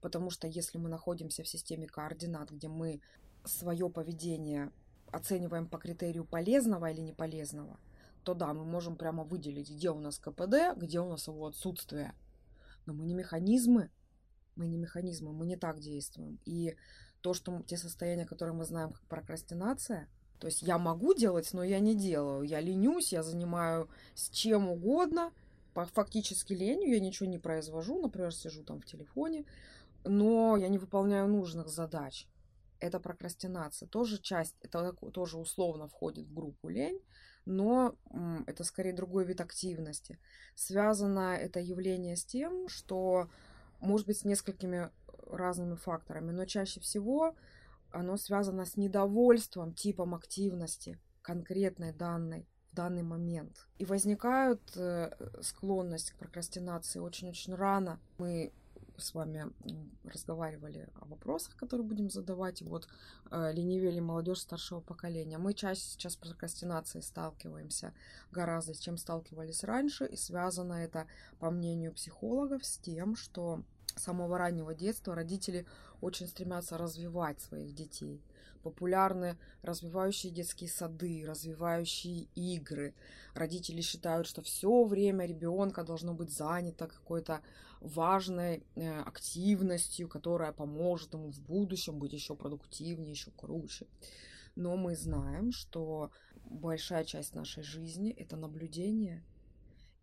Потому 0.05 0.29
что 0.29 0.47
если 0.47 0.77
мы 0.77 0.91
находимся 0.91 1.43
в 1.43 1.49
системе 1.49 1.87
координат, 1.87 2.51
где 2.51 2.69
мы 2.69 3.01
свое 3.47 3.89
поведение 3.89 4.71
оцениваем 5.11 5.67
по 5.67 5.79
критерию 5.79 6.27
полезного 6.27 6.91
или 6.91 7.01
неполезного, 7.01 7.81
то 8.23 8.35
да, 8.35 8.53
мы 8.53 8.67
можем 8.67 8.97
прямо 8.97 9.25
выделить, 9.25 9.71
где 9.71 9.91
у 9.91 9.99
нас 9.99 10.19
КПД, 10.19 10.77
где 10.77 11.01
у 11.01 11.09
нас 11.09 11.27
его 11.27 11.47
отсутствие. 11.47 12.13
Но 12.85 12.93
мы 12.93 13.07
не 13.07 13.15
механизмы, 13.15 13.89
мы 14.57 14.67
не 14.67 14.77
механизмы, 14.77 15.33
мы 15.33 15.47
не 15.47 15.57
так 15.57 15.81
действуем. 15.81 16.39
И 16.45 16.77
то, 17.23 17.33
что 17.33 17.63
те 17.63 17.79
состояния, 17.79 18.27
которые 18.27 18.55
мы 18.55 18.67
знаем 18.67 18.93
как 18.93 19.07
прокрастинация, 19.07 20.11
то 20.39 20.49
есть 20.49 20.61
я 20.61 20.77
могу 20.77 21.15
делать, 21.15 21.49
но 21.55 21.65
я 21.65 21.81
не 21.81 21.95
делаю. 21.95 22.43
Я 22.43 22.61
ленюсь, 22.61 23.15
я 23.15 23.23
занимаю 23.23 23.89
с 24.15 24.29
чем 24.29 24.69
угодно, 24.69 25.33
фактически 25.75 26.53
ленью, 26.53 26.93
я 26.93 27.01
ничего 27.01 27.27
не 27.27 27.39
произвожу, 27.39 28.01
например, 28.01 28.35
сижу 28.35 28.63
там 28.63 28.81
в 28.81 28.85
телефоне, 28.85 29.45
но 30.05 30.57
я 30.57 30.69
не 30.69 30.79
выполняю 30.79 31.29
нужных 31.29 31.69
задач. 31.69 32.29
Это 32.81 33.01
прокрастинация. 33.01 33.89
Тоже 33.89 34.19
часть, 34.19 34.57
это 34.61 34.93
тоже 35.13 35.39
условно 35.39 35.89
входит 35.89 36.27
в 36.27 36.35
группу 36.35 36.69
лень, 36.69 37.01
но 37.47 37.95
это 38.47 38.65
скорее 38.65 38.93
другой 38.93 39.25
вид 39.25 39.41
активности. 39.41 40.19
Связано 40.55 41.37
это 41.37 41.61
явление 41.61 42.17
с 42.17 42.25
тем, 42.25 42.69
что 42.69 43.29
может 43.81 44.07
быть 44.07 44.19
с 44.19 44.25
несколькими 44.25 44.91
разными 45.31 45.77
факторами, 45.77 46.31
но 46.31 46.45
чаще 46.45 46.81
всего 46.81 47.35
оно 47.91 48.17
связано 48.17 48.65
с 48.65 48.77
недовольством 48.77 49.73
типом 49.73 50.15
активности 50.15 50.99
конкретной 51.23 51.93
данной 51.93 52.47
в 52.73 52.77
данный 52.77 53.03
момент. 53.03 53.69
И 53.79 53.85
возникают 53.85 54.61
э, 54.77 55.13
склонность 55.43 56.11
к 56.11 56.17
прокрастинации 56.17 56.99
очень-очень 56.99 57.55
рано. 57.55 58.01
Мы 58.19 58.53
с 58.97 59.15
вами 59.15 59.51
разговаривали 60.05 60.89
о 61.01 61.07
вопросах, 61.07 61.57
которые 61.57 61.87
будем 61.87 62.11
задавать. 62.11 62.63
И 62.63 62.65
вот 62.65 62.89
э, 63.31 63.53
ленивели 63.53 64.01
молодежь 64.01 64.41
старшего 64.41 64.81
поколения. 64.81 65.39
Мы 65.39 65.55
чаще 65.55 65.81
сейчас 65.81 66.17
прокрастинацией 66.17 67.03
сталкиваемся 67.03 67.93
гораздо, 68.31 68.75
с 68.75 68.79
чем 68.79 68.97
сталкивались 68.97 69.65
раньше. 69.65 70.07
И 70.07 70.17
связано 70.17 70.75
это, 70.75 71.07
по 71.39 71.51
мнению 71.51 71.93
психологов, 71.93 72.65
с 72.65 72.79
тем, 72.79 73.17
что 73.17 73.63
самого 73.97 74.39
раннего 74.39 74.75
детства 74.75 75.15
родители 75.15 75.67
очень 76.01 76.27
стремятся 76.27 76.79
развивать 76.79 77.41
своих 77.41 77.75
детей. 77.75 78.23
Популярны 78.63 79.37
развивающие 79.63 80.33
детские 80.33 80.71
сады, 80.71 81.25
развивающие 81.27 82.29
игры. 82.35 82.95
Родители 83.35 83.83
считают, 83.83 84.27
что 84.27 84.43
все 84.43 84.85
время 84.85 85.27
ребенка 85.27 85.85
должно 85.85 86.15
быть 86.15 86.31
занято 86.31 86.87
какой-то 86.87 87.43
важной 87.81 88.65
э, 88.75 89.01
активностью, 89.03 90.09
которая 90.09 90.53
поможет 90.53 91.13
ему 91.13 91.31
в 91.31 91.41
будущем 91.43 91.99
быть 91.99 92.15
еще 92.15 92.35
продуктивнее, 92.35 93.11
еще 93.11 93.31
круче. 93.33 93.87
Но 94.57 94.77
мы 94.77 94.97
знаем, 94.97 95.53
что 95.53 96.11
большая 96.45 97.05
часть 97.05 97.35
нашей 97.35 97.63
жизни 97.63 98.13
это 98.13 98.37
наблюдение 98.37 99.23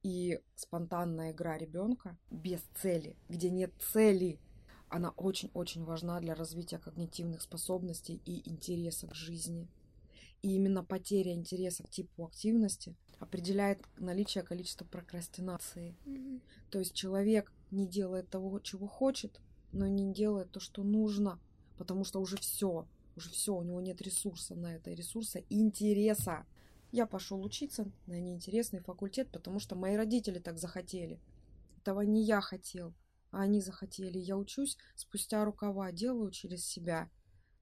и 0.03 0.39
спонтанная 0.55 1.31
игра 1.31 1.57
ребенка 1.57 2.17
без 2.29 2.61
цели, 2.75 3.15
где 3.29 3.49
нет 3.49 3.71
цели, 3.79 4.39
она 4.89 5.11
очень-очень 5.11 5.83
важна 5.83 6.19
для 6.19 6.35
развития 6.35 6.77
когнитивных 6.77 7.41
способностей 7.41 8.21
и 8.25 8.49
интереса 8.49 9.07
к 9.07 9.15
жизни. 9.15 9.69
И 10.41 10.55
именно 10.55 10.83
потеря 10.83 11.33
интереса 11.33 11.83
к 11.83 11.89
типу 11.89 12.25
активности 12.25 12.95
определяет 13.19 13.79
наличие 13.97 14.43
количества 14.43 14.85
прокрастинации. 14.85 15.95
Мгм. 16.05 16.41
То 16.71 16.79
есть 16.79 16.93
человек 16.93 17.53
не 17.69 17.87
делает 17.87 18.29
того, 18.29 18.59
чего 18.59 18.87
хочет, 18.87 19.39
но 19.71 19.87
не 19.87 20.11
делает 20.11 20.51
то, 20.51 20.59
что 20.59 20.83
нужно, 20.83 21.39
потому 21.77 22.03
что 22.03 22.19
уже 22.19 22.37
все, 22.37 22.87
уже 23.15 23.29
все, 23.29 23.55
у 23.55 23.63
него 23.63 23.79
нет 23.79 24.01
ресурса 24.01 24.55
на 24.55 24.75
это, 24.75 24.91
ресурса 24.91 25.41
интереса. 25.49 26.45
Я 26.91 27.05
пошел 27.05 27.41
учиться 27.41 27.89
на 28.05 28.19
неинтересный 28.19 28.81
факультет, 28.81 29.31
потому 29.31 29.59
что 29.59 29.75
мои 29.75 29.95
родители 29.95 30.39
так 30.39 30.57
захотели. 30.57 31.21
Этого 31.77 32.01
не 32.01 32.23
я 32.23 32.41
хотел, 32.41 32.93
а 33.31 33.41
они 33.41 33.61
захотели. 33.61 34.17
Я 34.17 34.37
учусь 34.37 34.77
спустя 34.95 35.45
рукава, 35.45 35.91
делаю 35.93 36.31
через 36.31 36.65
себя. 36.65 37.09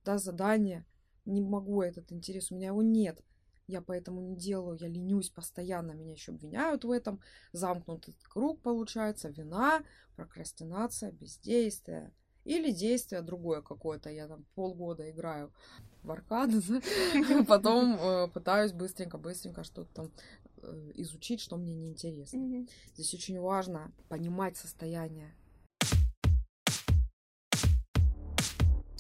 Да, 0.04 0.18
задание. 0.18 0.86
Не 1.26 1.42
могу 1.42 1.84
этот 1.84 2.12
интерес, 2.12 2.52
у 2.52 2.56
меня 2.56 2.68
его 2.68 2.82
нет. 2.82 3.24
Я 3.68 3.82
поэтому 3.82 4.20
не 4.20 4.36
делаю, 4.36 4.80
я 4.82 4.88
ленюсь 4.88 5.30
постоянно, 5.30 5.92
меня 5.92 6.14
еще 6.14 6.32
обвиняют 6.32 6.84
в 6.84 6.90
этом. 6.90 7.22
Замкнутый 7.52 8.18
круг 8.24 8.64
получается, 8.64 9.30
вина, 9.30 9.84
прокрастинация, 10.16 11.12
бездействие. 11.12 12.12
Или 12.46 12.72
действие 12.72 13.22
другое 13.22 13.62
какое-то. 13.62 14.10
Я 14.10 14.28
там 14.28 14.46
полгода 14.56 15.10
играю 15.10 15.52
в 16.04 16.12
аркады, 16.12 16.62
потом 17.48 17.96
э, 18.00 18.28
пытаюсь 18.30 18.72
быстренько-быстренько 18.72 19.64
что-то 19.64 19.94
там 19.94 20.12
э, 20.64 20.92
изучить, 20.96 21.42
что 21.42 21.58
мне 21.58 21.76
неинтересно. 21.76 22.40
Мгм. 22.40 22.68
Здесь 22.94 23.14
очень 23.14 23.40
важно 23.40 23.92
понимать 24.08 24.58
состояние. 24.58 25.36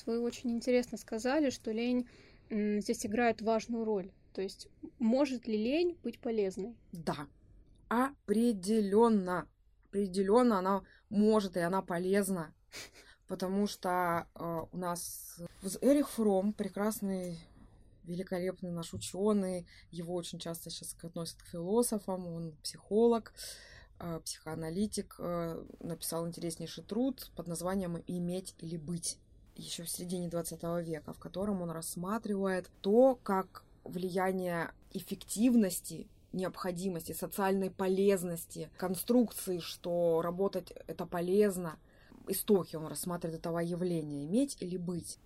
Вы 0.06 0.22
очень 0.22 0.52
интересно 0.52 0.98
сказали, 0.98 1.52
что 1.52 1.72
лень 1.72 2.08
м, 2.50 2.82
здесь 2.82 3.06
играет 3.06 3.42
важную 3.42 3.86
роль. 3.86 4.12
То 4.34 4.42
есть, 4.42 4.68
может 4.98 5.48
ли 5.48 5.56
лень 5.56 5.98
быть 6.04 6.20
полезной? 6.20 6.76
Да, 6.92 7.28
определенно, 7.90 9.48
определенно 9.86 10.60
она 10.60 10.84
может 11.10 11.58
и 11.58 11.60
она 11.60 11.82
полезна, 11.82 12.54
потому 13.30 13.68
что 13.68 14.28
э, 14.36 14.62
у 14.72 14.78
нас 14.78 15.38
Эрих 15.82 16.10
Фром, 16.10 16.52
прекрасный, 16.52 17.40
великолепный 18.04 18.72
наш 18.72 18.94
ученый, 18.94 19.68
его 19.92 20.16
очень 20.16 20.40
часто 20.40 20.72
сейчас 20.72 20.96
относят 21.02 21.42
к 21.44 21.46
философам, 21.46 22.28
он 22.28 22.58
психолог, 22.64 23.32
э, 24.00 24.20
психоаналитик, 24.26 25.16
э, 25.20 25.64
написал 25.80 26.28
интереснейший 26.28 26.84
труд 26.84 27.32
под 27.36 27.48
названием 27.48 28.04
«Иметь 28.08 28.56
или 28.58 28.78
быть» 28.78 29.20
еще 29.56 29.84
в 29.84 29.90
середине 29.90 30.28
20 30.28 30.82
века, 30.82 31.14
в 31.14 31.20
котором 31.20 31.62
он 31.62 31.70
рассматривает 31.70 32.72
то, 32.82 33.20
как 33.22 33.64
влияние 33.84 34.74
эффективности, 34.92 36.08
необходимости, 36.32 37.12
социальной 37.12 37.70
полезности, 37.70 38.72
конструкции, 38.78 39.60
что 39.60 40.22
работать 40.24 40.72
это 40.88 41.06
полезно, 41.06 41.78
истоки 42.32 42.76
он 42.76 42.88
рассматривает 42.88 43.40
этого 43.40 43.60
явления, 43.60 44.26
иметь 44.26 44.58
или 44.62 44.78
быть. 44.78 45.20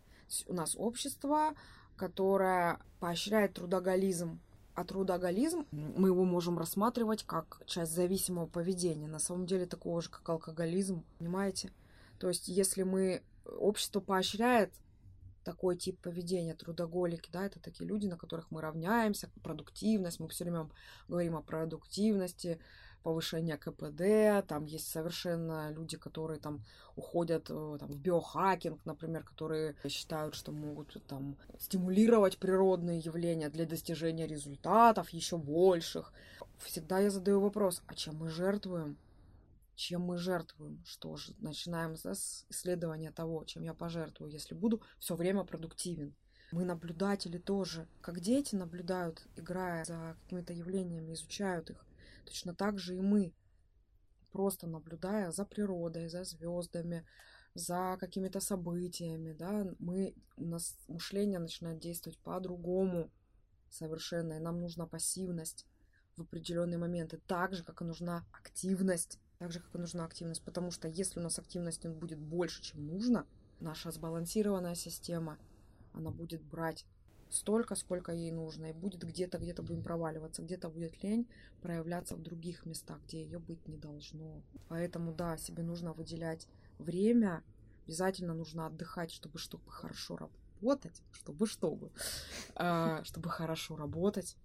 У 0.48 0.54
нас 0.54 0.76
общество, 0.78 1.54
которое 1.96 2.80
поощряет 3.00 3.54
трудоголизм, 3.54 4.40
А 4.76 4.84
трудоголизм, 4.84 5.68
мы 5.72 6.08
его 6.08 6.24
можем 6.24 6.58
рассматривать 6.58 7.24
как 7.24 7.62
часть 7.68 7.92
зависимого 7.94 8.48
поведения. 8.48 9.08
На 9.08 9.20
самом 9.20 9.46
деле 9.46 9.68
такого 9.68 10.02
же, 10.02 10.10
как 10.10 10.28
алкоголизм, 10.28 11.04
понимаете? 11.20 11.72
То 12.18 12.28
есть 12.28 12.48
если 12.48 12.84
мы... 12.84 13.22
Общество 13.60 14.00
поощряет 14.00 14.74
такой 15.44 15.78
тип 15.78 16.00
поведения, 16.00 16.54
трудоголики, 16.54 17.30
да, 17.32 17.46
это 17.46 17.60
такие 17.60 17.88
люди, 17.88 18.08
на 18.08 18.18
которых 18.18 18.52
мы 18.52 18.62
равняемся, 18.62 19.30
продуктивность, 19.44 20.20
мы 20.20 20.28
все 20.30 20.44
время 20.44 20.70
говорим 21.08 21.36
о 21.36 21.42
продуктивности, 21.42 22.60
повышение 23.04 23.58
КПД, 23.58 24.48
там 24.48 24.66
есть 24.66 24.90
совершенно 24.90 25.72
люди, 25.72 25.98
которые 25.98 26.40
там 26.40 26.64
уходят 26.96 27.48
э, 27.50 27.78
там, 27.80 27.90
в 27.90 27.98
биохакинг, 27.98 28.80
например, 28.86 29.24
которые 29.24 29.76
считают, 29.90 30.36
что 30.36 30.52
могут 30.52 30.98
там 31.08 31.36
стимулировать 31.60 32.38
природные 32.38 33.00
явления 33.00 33.50
для 33.50 33.66
достижения 33.66 34.26
результатов 34.26 35.10
еще 35.10 35.38
больших. 35.38 36.14
Всегда 36.60 37.00
я 37.00 37.10
задаю 37.10 37.42
вопрос, 37.42 37.84
а 37.88 37.94
чем 37.94 38.16
мы 38.16 38.30
жертвуем? 38.30 38.98
Чем 39.76 40.02
мы 40.02 40.18
жертвуем. 40.18 40.84
Что 40.86 41.16
же, 41.16 41.34
начинаем 41.40 41.96
с 41.96 42.46
исследования 42.50 43.12
того, 43.12 43.44
чем 43.46 43.64
я 43.64 43.74
пожертвую, 43.74 44.32
если 44.32 44.54
буду 44.54 44.82
все 45.00 45.16
время 45.16 45.44
продуктивен. 45.44 46.16
Мы 46.52 46.66
наблюдатели 46.66 47.40
тоже, 47.40 47.88
как 48.02 48.20
дети 48.20 48.56
наблюдают, 48.56 49.26
играя 49.36 49.86
за 49.86 50.16
какими-то 50.22 50.54
явлениями, 50.54 51.14
изучают 51.14 51.72
их. 51.72 51.86
Точно 52.26 52.54
так 52.54 52.78
же 52.78 52.96
и 52.96 53.02
мы, 53.02 53.34
просто 54.32 54.68
наблюдая 54.68 55.32
за 55.32 55.46
природой, 55.46 56.10
за 56.10 56.24
звездами, 56.24 57.06
за 57.56 57.98
какими-то 58.00 58.40
событиями, 58.40 59.34
да, 59.34 59.66
мы, 59.80 60.16
у 60.38 60.46
нас 60.46 60.78
мышление 60.88 61.40
начинает 61.40 61.80
действовать 61.80 62.20
по-другому 62.20 63.12
совершенно, 63.70 64.34
и 64.34 64.40
нам 64.40 64.60
нужна 64.60 64.86
пассивность 64.86 65.66
в 66.16 66.22
определенные 66.22 66.78
моменты, 66.78 67.20
так 67.28 67.54
же, 67.54 67.64
как 67.64 67.82
и 67.82 67.86
нужна 67.86 68.26
активность 68.32 69.20
так 69.44 69.52
же, 69.52 69.60
как 69.60 69.76
и 69.76 69.78
нужна 69.78 70.06
активность. 70.06 70.42
Потому 70.42 70.72
что 70.72 70.88
если 70.88 71.20
у 71.20 71.24
нас 71.24 71.38
активности 71.38 71.88
будет 71.88 72.18
больше, 72.18 72.62
чем 72.62 72.88
нужно, 72.88 73.28
наша 73.60 73.92
сбалансированная 73.92 74.74
система, 74.74 75.38
она 75.92 76.12
будет 76.12 76.42
брать 76.42 76.86
столько, 77.30 77.76
сколько 77.76 78.14
ей 78.14 78.32
нужно, 78.32 78.68
и 78.68 78.72
будет 78.72 79.04
где-то, 79.04 79.40
где-то 79.40 79.62
будем 79.62 79.84
проваливаться, 79.84 80.44
где-то 80.44 80.70
будет 80.70 81.04
лень 81.04 81.28
проявляться 81.62 82.16
в 82.16 82.22
других 82.22 82.66
местах, 82.66 83.02
где 83.06 83.22
ее 83.22 83.38
быть 83.38 83.68
не 83.68 83.76
должно. 83.76 84.42
Поэтому, 84.70 85.14
да, 85.14 85.36
себе 85.36 85.62
нужно 85.62 85.92
выделять 85.92 86.48
время, 86.80 87.44
обязательно 87.86 88.34
нужно 88.34 88.68
отдыхать, 88.68 89.12
чтобы, 89.12 89.40
чтобы 89.40 89.70
хорошо 89.70 90.16
работать, 90.16 91.02
чтобы, 91.12 91.48
чтобы, 91.48 91.92
э, 92.56 93.02
чтобы 93.04 93.30
хорошо 93.30 93.76
работать, 93.76 94.38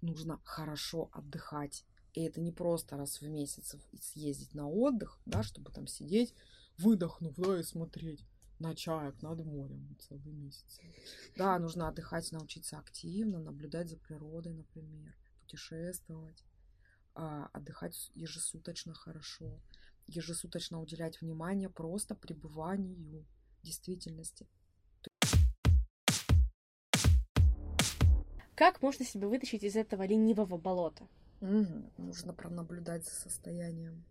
нужно 0.00 0.40
хорошо 0.42 1.10
отдыхать. 1.12 1.84
И 2.14 2.22
это 2.22 2.40
не 2.40 2.52
просто 2.52 2.96
раз 2.96 3.20
в 3.20 3.28
месяц 3.28 3.74
съездить 4.00 4.54
на 4.54 4.68
отдых, 4.68 5.18
да, 5.24 5.42
чтобы 5.42 5.70
там 5.70 5.86
сидеть, 5.86 6.34
выдохнув, 6.76 7.34
да, 7.36 7.58
и 7.58 7.62
смотреть 7.62 8.24
на 8.58 8.74
чаек 8.74 9.20
над 9.22 9.44
морем 9.44 9.96
целый 9.98 10.32
месяц. 10.32 10.80
Да, 11.36 11.58
нужно 11.58 11.88
отдыхать, 11.88 12.30
научиться 12.32 12.78
активно, 12.78 13.40
наблюдать 13.40 13.88
за 13.88 13.96
природой, 13.96 14.52
например, 14.52 15.14
путешествовать, 15.40 16.44
а, 17.14 17.48
отдыхать 17.52 18.10
ежесуточно 18.14 18.94
хорошо, 18.94 19.60
ежесуточно 20.06 20.80
уделять 20.80 21.20
внимание 21.20 21.70
просто 21.70 22.14
пребыванию 22.14 23.24
в 23.62 23.66
действительности. 23.66 24.46
Как 28.54 28.82
можно 28.82 29.04
себя 29.04 29.28
вытащить 29.28 29.64
из 29.64 29.76
этого 29.76 30.06
ленивого 30.06 30.58
болота? 30.58 31.08
Угу. 31.42 31.90
Нужно 31.98 32.32
пронаблюдать 32.32 33.04
за 33.04 33.10
состоянием. 33.10 34.04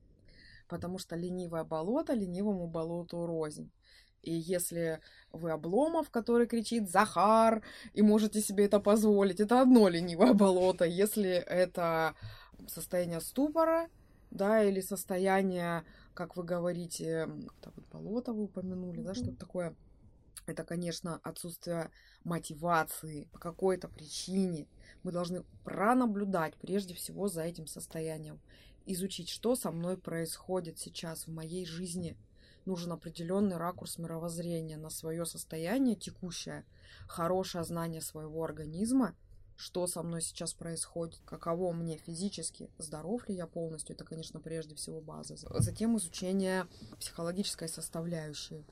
Потому 0.68 1.00
что 1.00 1.16
ленивое 1.16 1.64
болото 1.64 2.14
ленивому 2.14 2.68
болоту 2.68 3.26
рознь. 3.26 3.72
И 4.22 4.34
если 4.34 5.00
вы 5.32 5.52
Обломов, 5.52 6.12
который 6.12 6.46
кричит 6.46 6.90
«Захар!» 6.90 7.64
и 7.94 8.02
можете 8.02 8.42
себе 8.42 8.66
это 8.66 8.80
позволить, 8.80 9.40
это 9.40 9.62
одно 9.62 9.88
ленивое 9.88 10.34
болото. 10.34 10.86
Если 10.86 11.32
это 11.32 12.14
состояние 12.68 13.22
ступора, 13.22 13.90
да, 14.30 14.64
или 14.64 14.82
состояние, 14.82 15.84
как 16.14 16.36
вы 16.36 16.44
говорите, 16.44 17.28
вот 17.28 17.74
болото 17.92 18.34
вы 18.34 18.44
упомянули, 18.44 19.02
да, 19.02 19.14
что-то 19.16 19.38
такое, 19.38 19.76
это, 20.46 20.64
конечно, 20.64 21.20
отсутствие 21.24 21.92
мотивации 22.24 23.26
по 23.32 23.40
какой-то 23.40 23.88
причине. 23.88 24.68
Мы 25.04 25.12
должны 25.12 25.44
пронаблюдать 25.64 26.56
прежде 26.56 26.94
всего 26.94 27.28
за 27.28 27.44
этим 27.44 27.68
состоянием, 27.68 28.40
изучить, 28.86 29.30
что 29.30 29.56
со 29.56 29.72
мной 29.72 29.98
происходит 29.98 30.80
сейчас 30.80 31.28
в 31.28 31.32
моей 31.32 31.66
жизни. 31.66 32.18
Нужен 32.66 32.92
определенный 32.92 33.58
ракурс 33.58 33.98
мировоззрения 33.98 34.78
на 34.78 34.90
свое 34.90 35.26
состояние 35.26 35.96
текущее, 35.96 36.66
хорошее 37.08 37.64
знание 37.64 38.02
своего 38.02 38.44
организма, 38.44 39.16
что 39.56 39.86
со 39.88 40.02
мной 40.02 40.22
сейчас 40.22 40.54
происходит, 40.54 41.20
каково 41.26 41.72
мне 41.72 41.98
физически, 41.98 42.70
здоров 42.78 43.28
ли 43.30 43.36
я 43.36 43.48
полностью, 43.48 43.96
это, 43.96 44.04
конечно, 44.04 44.40
прежде 44.40 44.76
всего 44.76 45.02
база. 45.02 45.36
Затем 45.38 45.98
изучение 45.98 46.68
психологической 47.00 47.68
составляющей 47.68 48.66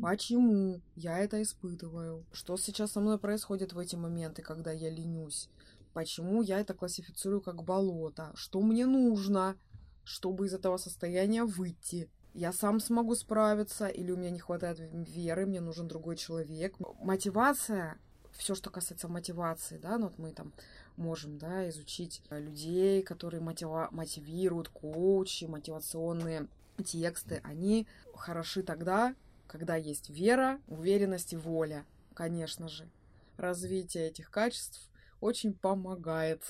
Почему 0.00 0.80
я 0.94 1.18
это 1.18 1.42
испытываю? 1.42 2.24
Что 2.32 2.56
сейчас 2.56 2.92
со 2.92 3.00
мной 3.00 3.18
происходит 3.18 3.72
в 3.72 3.78
эти 3.78 3.96
моменты, 3.96 4.42
когда 4.42 4.70
я 4.70 4.90
ленюсь? 4.90 5.48
Почему 5.92 6.42
я 6.42 6.60
это 6.60 6.74
классифицирую 6.74 7.40
как 7.40 7.64
болото? 7.64 8.32
Что 8.34 8.60
мне 8.60 8.86
нужно, 8.86 9.56
чтобы 10.04 10.46
из 10.46 10.54
этого 10.54 10.76
состояния 10.76 11.44
выйти? 11.44 12.08
Я 12.34 12.52
сам 12.52 12.78
смогу 12.78 13.14
справиться, 13.14 13.88
или 13.88 14.12
у 14.12 14.16
меня 14.16 14.30
не 14.30 14.38
хватает 14.38 14.78
веры, 14.78 15.46
мне 15.46 15.60
нужен 15.60 15.88
другой 15.88 16.16
человек. 16.16 16.76
Мотивация, 17.00 17.98
все, 18.32 18.54
что 18.54 18.70
касается 18.70 19.08
мотивации, 19.08 19.78
да, 19.78 19.98
ну 19.98 20.06
вот 20.06 20.18
мы 20.18 20.32
там 20.32 20.52
можем, 20.96 21.38
да, 21.38 21.68
изучить 21.70 22.22
людей, 22.30 23.02
которые 23.02 23.40
мотива- 23.40 23.88
мотивируют, 23.90 24.68
коучи, 24.68 25.46
мотивационные 25.46 26.46
тексты, 26.84 27.40
они 27.42 27.88
хороши 28.14 28.62
тогда, 28.62 29.14
когда 29.48 29.74
есть 29.74 30.10
вера, 30.10 30.60
уверенность 30.68 31.32
и 31.32 31.36
воля, 31.36 31.84
конечно 32.14 32.68
же. 32.68 32.88
Развитие 33.36 34.08
этих 34.08 34.30
качеств 34.30 34.88
очень 35.20 35.54
помогает. 35.54 36.42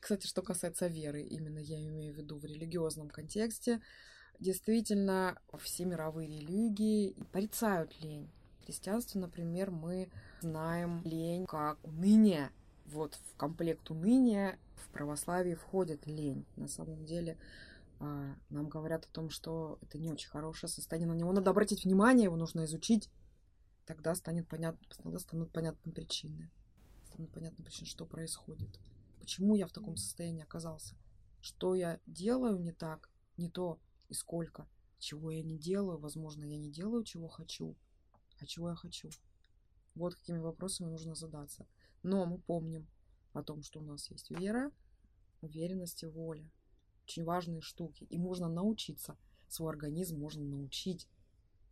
Кстати, 0.00 0.26
что 0.26 0.40
касается 0.42 0.86
веры, 0.86 1.22
именно 1.22 1.58
я 1.58 1.78
имею 1.84 2.14
в 2.14 2.16
виду 2.16 2.38
в 2.38 2.44
религиозном 2.44 3.10
контексте, 3.10 3.80
действительно 4.38 5.38
все 5.58 5.84
мировые 5.84 6.28
религии 6.28 7.14
порицают 7.32 8.00
лень. 8.00 8.30
В 8.60 8.64
христианстве, 8.64 9.20
например, 9.20 9.70
мы 9.70 10.08
знаем 10.40 11.02
лень 11.04 11.46
как 11.46 11.78
уныние. 11.84 12.50
Вот 12.86 13.14
в 13.14 13.36
комплект 13.36 13.90
уныния 13.90 14.58
в 14.76 14.88
православии 14.92 15.54
входит 15.54 16.06
лень. 16.06 16.44
На 16.56 16.68
самом 16.68 17.04
деле 17.04 17.36
нам 18.02 18.68
говорят 18.68 19.04
о 19.04 19.08
том, 19.08 19.30
что 19.30 19.78
это 19.80 19.98
не 19.98 20.10
очень 20.10 20.28
хорошее 20.28 20.70
состояние, 20.70 21.08
на 21.08 21.16
него 21.16 21.32
надо 21.32 21.50
обратить 21.50 21.84
внимание, 21.84 22.24
его 22.24 22.36
нужно 22.36 22.64
изучить, 22.64 23.08
тогда 23.86 24.14
станет 24.14 24.48
понятно, 24.48 24.80
тогда 24.96 25.18
станут 25.18 25.52
понятны 25.52 25.92
причины, 25.92 26.50
станут 27.06 27.30
понятны 27.32 27.64
причины, 27.64 27.86
что 27.86 28.04
происходит, 28.04 28.80
почему 29.20 29.54
я 29.54 29.66
в 29.66 29.72
таком 29.72 29.96
состоянии 29.96 30.42
оказался, 30.42 30.96
что 31.40 31.74
я 31.74 32.00
делаю 32.06 32.58
не 32.58 32.72
так, 32.72 33.08
не 33.36 33.48
то 33.48 33.78
и 34.08 34.14
сколько, 34.14 34.66
чего 34.98 35.30
я 35.30 35.42
не 35.42 35.56
делаю, 35.56 35.98
возможно, 35.98 36.44
я 36.44 36.56
не 36.56 36.70
делаю, 36.70 37.04
чего 37.04 37.28
хочу, 37.28 37.76
а 38.40 38.46
чего 38.46 38.70
я 38.70 38.74
хочу. 38.74 39.10
Вот 39.94 40.14
какими 40.14 40.38
вопросами 40.38 40.88
нужно 40.88 41.14
задаться. 41.14 41.66
Но 42.02 42.24
мы 42.24 42.38
помним 42.38 42.88
о 43.32 43.42
том, 43.42 43.62
что 43.62 43.80
у 43.80 43.84
нас 43.84 44.10
есть 44.10 44.30
вера, 44.30 44.72
уверенность 45.40 46.02
и 46.02 46.06
воля 46.06 46.50
очень 47.04 47.24
важные 47.24 47.60
штуки. 47.60 48.04
И 48.04 48.18
можно 48.18 48.48
научиться. 48.48 49.16
Свой 49.48 49.70
организм 49.70 50.18
можно 50.18 50.42
научить 50.42 51.08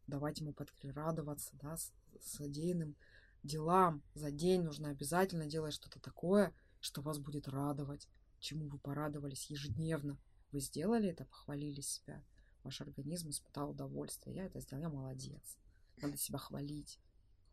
давать 0.07 0.41
ему 0.41 0.55
радоваться, 0.83 1.57
да, 1.57 1.77
содеянным 2.21 2.97
делам. 3.43 4.03
За 4.15 4.31
день 4.31 4.63
нужно 4.63 4.91
обязательно 4.91 5.47
делать 5.47 5.75
что-то 5.75 6.01
такое, 6.01 6.53
что 6.81 7.01
вас 7.01 7.19
будет 7.19 7.49
радовать, 7.49 8.09
чему 8.39 8.69
вы 8.69 8.79
порадовались 8.79 9.51
ежедневно. 9.51 10.19
Вы 10.53 10.61
сделали 10.61 11.09
это, 11.09 11.25
похвалили 11.25 11.81
себя. 11.81 12.23
Ваш 12.65 12.81
организм 12.81 13.31
испытал 13.31 13.71
удовольствие. 13.71 14.37
Я 14.37 14.45
это 14.47 14.61
сделал, 14.61 14.83
я 14.83 14.89
молодец. 14.89 15.57
Надо 15.97 16.17
себя 16.17 16.39
хвалить, 16.39 16.99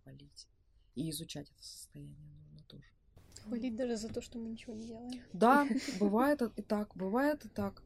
хвалить. 0.02 0.48
И 0.96 1.10
изучать 1.12 1.50
это 1.52 1.64
состояние 1.64 2.18
нужно 2.32 2.64
тоже. 2.68 2.97
Хвалить 3.40 3.76
даже 3.76 3.96
за 3.98 4.10
то, 4.10 4.22
что 4.22 4.40
мы 4.40 4.50
ничего 4.50 4.74
не 4.74 4.86
делаем. 4.88 5.22
Да, 5.34 5.68
бывает 6.00 6.42
и 6.42 6.62
так, 6.62 6.96
бывает 6.96 7.46
и 7.46 7.50
так. 7.50 7.84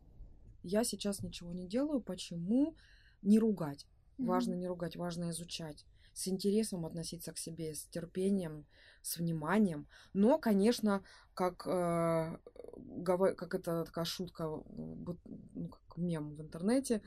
Я 0.63 0.83
сейчас 0.83 1.23
ничего 1.23 1.51
не 1.53 1.67
делаю, 1.67 2.01
почему? 2.01 2.75
Не 3.21 3.39
ругать. 3.39 3.87
Важно 4.17 4.53
не 4.53 4.67
ругать, 4.67 4.95
важно 4.95 5.31
изучать. 5.31 5.85
с 6.13 6.27
интересом 6.27 6.85
относиться 6.85 7.31
к 7.31 7.37
себе, 7.37 7.73
с 7.73 7.85
терпением, 7.85 8.65
с 9.01 9.17
вниманием. 9.17 9.87
Но, 10.13 10.37
конечно, 10.37 11.03
как, 11.33 11.65
э, 11.65 12.37
как 13.05 13.55
это 13.55 13.85
такая 13.85 14.05
шутка, 14.05 14.43
ну, 14.43 15.69
как 15.69 15.97
мем 15.97 16.35
в 16.35 16.41
интернете, 16.41 17.01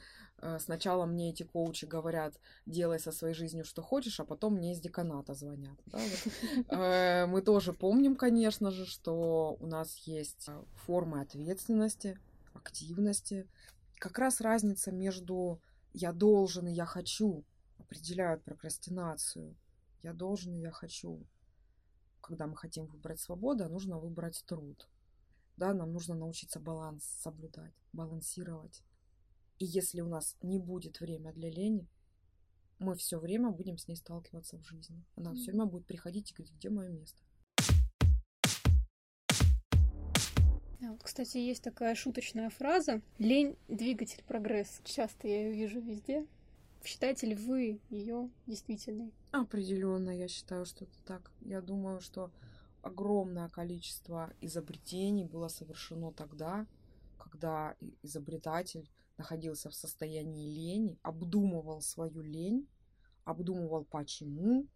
сначала 0.59 1.07
мне 1.07 1.31
эти 1.31 1.43
коучи 1.43 1.85
говорят, 1.85 2.35
делай 2.67 2.99
со 2.99 3.13
своей 3.13 3.35
жизнью 3.35 3.65
что 3.65 3.83
хочешь, 3.83 4.21
а 4.21 4.25
потом 4.25 4.55
мне 4.55 4.73
из 4.73 4.81
деканата 4.81 5.35
звонят. 5.35 5.79
Да, 5.87 5.99
вот. 5.99 6.33
э, 6.69 7.27
мы 7.27 7.43
тоже 7.43 7.73
помним, 7.73 8.17
конечно 8.17 8.71
же, 8.71 8.87
что 8.87 9.57
у 9.61 9.67
нас 9.67 9.97
есть 10.07 10.49
формы 10.87 11.21
ответственности, 11.21 12.19
активности. 12.53 13.49
Как 13.99 14.19
раз 14.19 14.41
разница 14.41 14.93
между 14.93 15.61
я 15.93 16.13
должен 16.13 16.67
и 16.67 16.73
я 16.73 16.87
хочу 16.87 17.45
определяют 17.79 18.43
прокрастинацию. 18.43 19.57
Я 20.03 20.13
должен 20.13 20.55
и 20.55 20.61
я 20.61 20.71
хочу. 20.71 21.23
Когда 22.21 22.47
мы 22.47 22.57
хотим 22.57 22.87
выбрать 22.87 23.21
свободу, 23.21 23.69
нужно 23.69 23.99
выбрать 23.99 24.43
труд. 24.47 24.89
Да, 25.57 25.73
нам 25.73 25.93
нужно 25.93 26.15
научиться 26.15 26.59
баланс 26.59 27.05
соблюдать, 27.05 27.73
балансировать. 27.93 28.83
И 29.65 29.67
если 29.67 30.03
у 30.03 30.09
нас 30.09 30.37
не 30.43 30.59
будет 30.59 31.01
время 31.01 31.33
для 31.33 31.49
лени, 31.49 31.89
мы 32.79 32.95
все 32.97 33.19
время 33.19 33.49
будем 33.49 33.79
с 33.79 33.89
ней 33.89 33.97
сталкиваться 33.97 34.59
в 34.59 34.63
жизни. 34.63 35.03
Она 35.17 35.33
mm. 35.33 35.37
все 35.37 35.53
время 35.53 35.65
будет 35.65 35.87
приходить 35.87 36.31
и 36.31 36.35
говорить, 36.35 36.55
где 36.55 36.69
мое 36.69 36.91
место. 36.91 37.23
вот, 40.83 41.03
кстати, 41.03 41.39
есть 41.39 41.63
такая 41.63 41.95
шуточная 41.95 42.51
фраза 42.51 43.01
«Лень– 43.17 43.57
двигатель 43.69 44.23
прогресс». 44.25 44.83
Часто 44.85 45.29
я 45.29 45.47
ее 45.47 45.55
вижу 45.55 45.81
везде. 45.81 46.27
Считаете 46.85 47.29
ли 47.29 47.35
вы 47.35 47.81
ее 47.89 48.29
действительной? 48.47 49.15
Определенно, 49.31 50.11
я 50.11 50.29
считаю, 50.29 50.67
что 50.67 50.85
это 50.85 50.99
так. 51.07 51.33
Я 51.41 51.63
думаю, 51.63 52.03
что 52.03 52.31
огромное 52.83 53.49
количество 53.49 54.31
изобретений 54.43 55.25
было 55.25 55.49
совершено 55.49 56.13
тогда, 56.13 56.67
когда 57.17 57.77
изобретатель 58.03 58.91
находился 59.17 59.71
в 59.71 59.75
состоянии 59.75 60.49
лени, 60.49 60.99
обдумывал 61.03 61.81
свою 61.81 62.23
лень, 62.23 62.69
обдумывал 63.25 63.85
почему, 63.85 64.67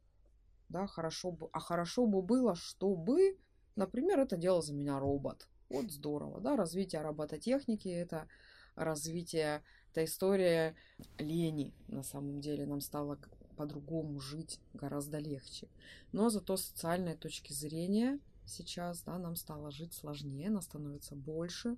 да, 0.68 0.86
хорошо 0.86 1.32
бы, 1.32 1.48
а 1.52 1.60
хорошо 1.60 2.06
бы 2.06 2.22
было, 2.22 2.54
чтобы, 2.54 3.38
например, 3.76 4.20
это 4.20 4.36
делал 4.36 4.62
за 4.62 4.74
меня 4.74 4.98
робот. 4.98 5.48
Вот 5.68 5.90
здорово, 5.90 6.40
да, 6.40 6.56
развитие 6.56 7.02
робототехники, 7.02 7.88
это 7.88 8.28
развитие, 8.74 9.62
это 9.90 10.04
история 10.04 10.76
лени, 11.18 11.74
на 11.88 12.02
самом 12.02 12.40
деле, 12.40 12.64
нам 12.66 12.80
стало 12.80 13.18
по-другому 13.56 14.20
жить 14.20 14.60
гораздо 14.72 15.18
легче. 15.18 15.68
Но 16.12 16.30
зато 16.30 16.56
с 16.56 16.66
социальной 16.66 17.16
точки 17.16 17.52
зрения 17.52 18.20
сейчас, 18.46 19.02
да, 19.02 19.18
нам 19.18 19.36
стало 19.36 19.70
жить 19.70 19.92
сложнее, 19.92 20.48
нас 20.48 20.64
становится 20.64 21.16
больше, 21.16 21.76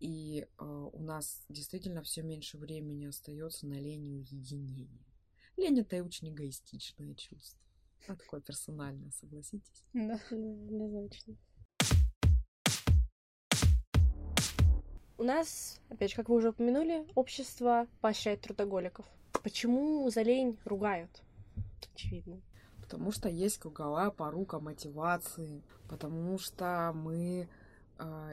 и 0.00 0.46
э, 0.58 0.90
нас 1.12 1.44
действительно 1.50 2.02
все 2.02 2.22
меньше 2.22 2.56
времени 2.56 3.04
остается 3.04 3.66
на 3.66 3.74
лень 3.74 4.06
и 4.06 4.12
уединение. 4.12 5.04
Лень 5.58 5.80
это 5.80 5.96
и 5.96 6.00
очень 6.00 6.30
эгоистичное 6.30 7.14
чувство. 7.14 7.60
А 8.08 8.16
такое 8.16 8.40
персональное, 8.40 9.10
согласитесь? 9.10 9.84
Да, 9.92 10.18
однозначно. 10.30 11.36
У 15.18 15.24
нас, 15.24 15.80
опять 15.90 16.10
же, 16.10 16.16
как 16.16 16.30
вы 16.30 16.36
уже 16.36 16.48
упомянули, 16.48 17.06
общество 17.14 17.86
поощряет 18.00 18.40
трудоголиков. 18.40 19.06
Почему 19.42 20.08
за 20.08 20.22
лень 20.22 20.58
ругают? 20.64 21.22
Очевидно. 21.94 22.40
Потому 22.80 23.12
что 23.12 23.28
есть 23.28 23.58
круговая 23.58 24.10
порука 24.10 24.60
мотивации, 24.60 25.62
потому 25.88 26.38
что 26.38 26.92
мы 26.94 27.48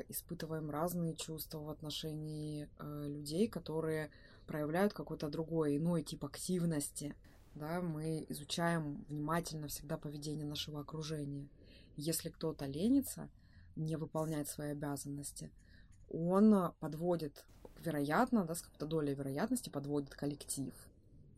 испытываем 0.10 0.70
разные 0.70 1.16
чувства 1.16 1.60
в 1.60 1.70
отношении 1.70 2.70
э, 2.80 3.06
людей, 3.08 3.48
которые 3.48 4.10
проявляют 4.48 4.94
какой-то 4.94 5.30
другой, 5.30 5.78
иной 5.78 6.04
тип 6.04 6.26
активности. 6.26 7.16
Да, 7.56 7.82
мы 7.82 8.26
изучаем 8.30 9.06
внимательно 9.10 9.68
всегда 9.68 9.98
поведение 9.98 10.46
нашего 10.46 10.82
окружения. 10.82 11.50
Если 11.98 12.30
кто-то 12.30 12.66
ленится, 12.66 13.30
не 13.76 13.96
выполняет 13.96 14.48
свои 14.48 14.72
обязанности– 14.72 15.52
он 16.10 16.74
подводит, 16.80 17.46
вероятно, 17.80 18.44
да, 18.46 18.56
с 18.56 18.62
какой-то 18.62 18.88
долей 18.88 19.14
вероятности 19.14 19.70
подводит 19.70 20.16
коллектив. 20.16 20.74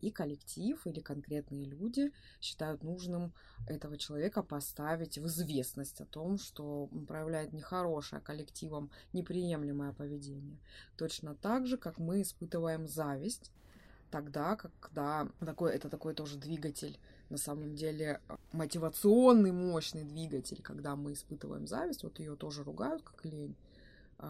И 0.02 0.10
коллектив 0.10 0.86
или 0.86 1.00
конкретные 1.00 1.64
люди 1.64 2.12
считают 2.40 2.82
нужным 2.82 3.32
этого 3.66 3.96
человека 3.96 4.42
поставить 4.42 5.16
в 5.16 5.26
известность 5.26 6.00
о 6.00 6.04
том, 6.06 6.38
что 6.38 6.88
он 6.92 7.06
проявляет 7.06 7.52
нехорошее 7.52 8.20
коллективом 8.20 8.90
неприемлемое 9.14 9.92
поведение. 9.92 10.58
Точно 10.96 11.34
так 11.34 11.66
же, 11.66 11.78
как 11.78 11.98
мы 11.98 12.22
испытываем 12.22 12.86
зависть, 12.86 13.50
тогда, 14.10 14.56
когда 14.56 15.28
такой, 15.40 15.72
это 15.72 15.88
такой 15.88 16.14
тоже 16.14 16.36
двигатель, 16.36 16.98
на 17.30 17.38
самом 17.38 17.74
деле 17.74 18.20
мотивационный, 18.52 19.52
мощный 19.52 20.04
двигатель, 20.04 20.60
когда 20.62 20.96
мы 20.96 21.14
испытываем 21.14 21.66
зависть, 21.66 22.02
вот 22.02 22.18
ее 22.18 22.36
тоже 22.36 22.62
ругают 22.62 23.02
как 23.02 23.24
лень, 23.24 23.56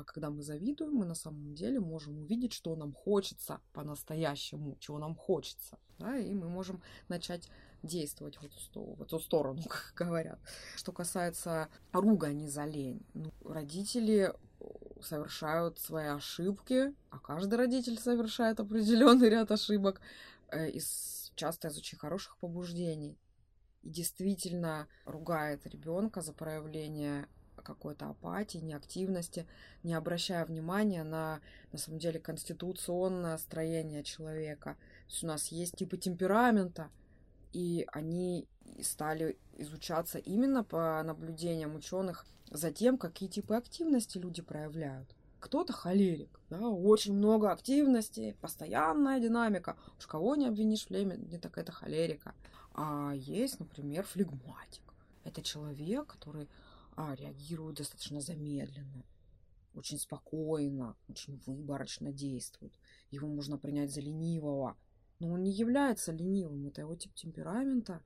когда 0.07 0.31
мы 0.31 0.43
завидуем, 0.43 0.95
мы 0.95 1.05
на 1.05 1.15
самом 1.15 1.55
деле 1.55 1.79
можем 1.81 2.19
увидеть, 2.19 2.53
что 2.53 2.75
нам 2.77 2.93
хочется 2.93 3.61
по-настоящему, 3.73 4.77
чего 4.81 4.99
нам 4.99 5.15
хочется. 5.15 5.79
Да, 5.99 6.17
и 6.17 6.35
мы 6.35 6.49
можем 6.49 6.83
начать 7.09 7.49
действовать 7.83 8.37
в 8.37 8.45
эту, 8.45 8.81
в 8.97 9.03
эту 9.03 9.21
сторону, 9.21 9.63
как 9.69 9.93
говорят. 9.95 10.41
Что 10.77 10.93
касается 10.93 11.69
ругани 11.93 12.49
за 12.49 12.65
лень, 12.65 13.05
ну, 13.15 13.33
родители 13.45 14.33
совершают 15.01 15.79
свои 15.79 16.07
ошибки, 16.07 16.95
а 17.11 17.19
каждый 17.19 17.57
родитель 17.57 17.99
совершает 17.99 18.61
определенный 18.61 19.29
ряд 19.29 19.51
ошибок, 19.51 20.01
э, 20.49 20.71
из, 20.71 21.33
часто 21.35 21.69
из 21.69 21.77
очень 21.77 21.99
хороших 21.99 22.37
побуждений. 22.39 23.19
И 23.83 23.91
действительно 23.91 24.89
ругает 25.05 25.67
ребенка 25.67 26.21
за 26.21 26.33
проявление 26.33 27.27
какой-то 27.63 28.09
апатии, 28.09 28.59
неактивности, 28.59 29.47
не 29.83 29.95
обращая 29.95 30.45
внимания 30.45 31.05
на, 31.05 31.41
на 31.73 31.79
самом 31.79 31.99
деле, 31.99 32.21
конституционное 32.21 33.39
строение 33.39 34.03
человека. 34.05 34.77
То 35.07 35.13
есть 35.13 35.25
у 35.25 35.27
нас 35.27 35.49
есть 35.49 35.77
типы 35.77 35.97
темперамента, 35.97 36.91
и 37.53 37.87
они 37.93 38.49
стали 38.83 39.39
изучаться 39.59 40.19
именно 40.19 40.65
по 40.65 41.03
наблюдениям 41.03 41.75
ученых 41.75 42.27
за 42.51 42.73
тем, 42.73 42.99
какие 42.99 43.29
типы 43.29 43.55
активности 43.55 44.19
люди 44.19 44.43
проявляют. 44.43 45.15
Кто-то 45.41 45.73
холерик, 45.73 46.41
да, 46.51 46.69
очень 46.69 47.15
много 47.15 47.51
активности, 47.51 48.37
постоянная 48.41 49.21
динамика. 49.21 49.77
Уж 49.99 50.07
кого 50.07 50.37
не 50.37 50.47
обвинишь 50.47 50.87
в 50.87 50.91
не 50.91 51.39
так 51.39 51.59
это 51.59 51.73
холерика. 51.73 52.35
А 52.75 53.13
есть, 53.15 53.59
например, 53.59 54.05
флегматик. 54.05 54.83
Это 55.25 55.43
человек, 55.43 56.07
который 56.07 56.49
а, 56.97 57.15
реагируют 57.15 57.79
достаточно 57.79 58.21
замедленно, 58.21 59.05
очень 59.75 59.99
спокойно, 59.99 60.97
очень 61.09 61.41
выборочно 61.47 62.13
действует. 62.13 62.73
Его 63.11 63.29
можно 63.29 63.59
принять 63.59 63.93
за 63.93 64.01
ленивого, 64.01 64.77
но 65.19 65.33
он 65.33 65.43
не 65.43 65.53
является 65.53 66.13
ленивым, 66.13 66.67
это 66.67 66.83
его 66.83 66.95
тип 66.97 67.15
темперамента. 67.15 68.03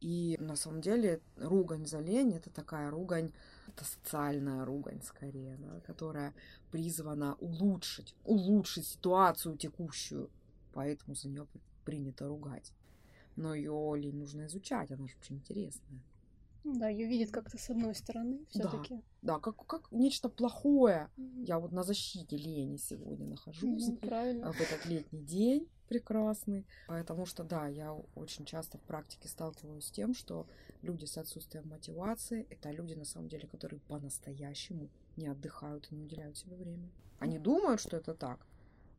И 0.00 0.36
на 0.38 0.54
самом 0.54 0.80
деле 0.80 1.20
ругань 1.36 1.86
за 1.86 1.98
лень 1.98 2.32
это 2.32 2.50
такая 2.50 2.88
ругань, 2.88 3.32
это 3.66 3.84
социальная 3.84 4.64
ругань 4.64 5.02
скорее, 5.02 5.56
да, 5.56 5.80
которая 5.80 6.34
призвана 6.70 7.34
улучшить, 7.36 8.14
улучшить 8.24 8.86
ситуацию 8.86 9.56
текущую. 9.56 10.30
Поэтому 10.72 11.16
за 11.16 11.28
нее 11.28 11.48
принято 11.84 12.28
ругать. 12.28 12.72
Но 13.34 13.54
ее 13.54 13.94
лень 13.96 14.18
нужно 14.18 14.46
изучать, 14.46 14.92
она 14.92 15.08
же 15.08 15.16
очень 15.20 15.36
интересная. 15.36 16.00
Да, 16.64 16.88
ее 16.88 17.06
видят 17.06 17.30
как-то 17.30 17.58
с 17.58 17.70
одной 17.70 17.94
стороны 17.94 18.44
все-таки. 18.50 18.96
Да, 19.22 19.34
да 19.34 19.38
как, 19.38 19.66
как 19.66 19.92
нечто 19.92 20.28
плохое. 20.28 21.10
Mm-hmm. 21.16 21.44
Я 21.44 21.58
вот 21.58 21.72
на 21.72 21.82
защите 21.82 22.36
лени 22.36 22.76
сегодня 22.76 23.26
нахожусь. 23.26 23.88
Mm-hmm, 23.88 24.06
правильно. 24.06 24.52
В 24.52 24.60
этот 24.60 24.86
летний 24.86 25.22
день 25.22 25.68
прекрасный. 25.88 26.66
Потому 26.86 27.26
что, 27.26 27.44
да, 27.44 27.66
я 27.66 27.92
очень 28.14 28.44
часто 28.44 28.78
в 28.78 28.82
практике 28.82 29.28
сталкиваюсь 29.28 29.86
с 29.86 29.90
тем, 29.90 30.14
что 30.14 30.46
люди 30.82 31.06
с 31.06 31.16
отсутствием 31.16 31.68
мотивации— 31.68 32.46
это 32.50 32.70
люди, 32.70 32.94
на 32.94 33.04
самом 33.04 33.28
деле, 33.28 33.48
которые 33.48 33.80
по-настоящему 33.80 34.88
не 35.16 35.26
отдыхают 35.26 35.88
и 35.90 35.94
не 35.94 36.04
уделяют 36.04 36.36
себе 36.36 36.56
время. 36.56 36.90
Они 37.18 37.38
думают, 37.38 37.80
что 37.80 37.96
это 37.96 38.14
так, 38.14 38.46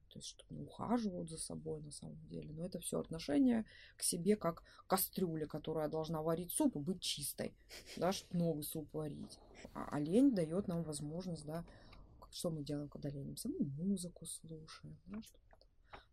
то 0.10 0.20
есть 0.20 0.28
что 0.28 0.44
не 0.50 0.62
ухаживают 0.62 1.30
за 1.30 1.38
собой 1.38 1.82
на 1.82 1.92
самом 1.92 2.20
деле. 2.28 2.52
Но 2.54 2.66
это 2.66 2.80
все 2.80 3.00
отношение 3.00 3.66
к 3.98 4.04
себе 4.04 4.36
как 4.36 4.64
кастрюля, 4.88 5.48
которая 5.48 5.88
должна 5.88 6.22
варить 6.22 6.52
суп 6.52 6.76
и 6.76 6.80
быть 6.80 7.02
чистой, 7.02 7.56
да, 7.98 8.12
чтобы 8.12 8.38
новый 8.38 8.64
суп 8.64 8.94
варить. 8.94 9.40
А, 9.74 9.88
а 9.92 10.00
лень 10.00 10.34
дает 10.34 10.68
нам 10.68 10.84
возможность, 10.84 11.46
да, 11.46 11.66
что 12.32 12.50
мы 12.50 12.64
делаем, 12.64 12.90
когда 12.90 13.10
ленимся? 13.10 13.50
Мы 13.50 13.66
музыку 13.66 14.26
слушаем, 14.26 14.98
да, 15.08 15.22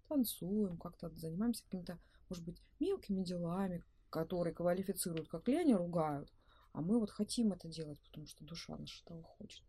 танцуем, 0.08 0.78
как-то 0.78 1.10
занимаемся 1.10 1.64
какими-то 1.64 1.98
может 2.28 2.44
быть, 2.44 2.62
мелкими 2.80 3.22
делами, 3.22 3.84
которые 4.10 4.54
квалифицируют 4.54 5.28
как 5.28 5.48
лень 5.48 5.74
ругают. 5.74 6.32
А 6.72 6.80
мы 6.80 6.98
вот 6.98 7.10
хотим 7.10 7.52
это 7.52 7.68
делать, 7.68 7.98
потому 8.00 8.26
что 8.26 8.44
душа 8.44 8.76
наша 8.76 9.04
того 9.04 9.22
хочет. 9.22 9.64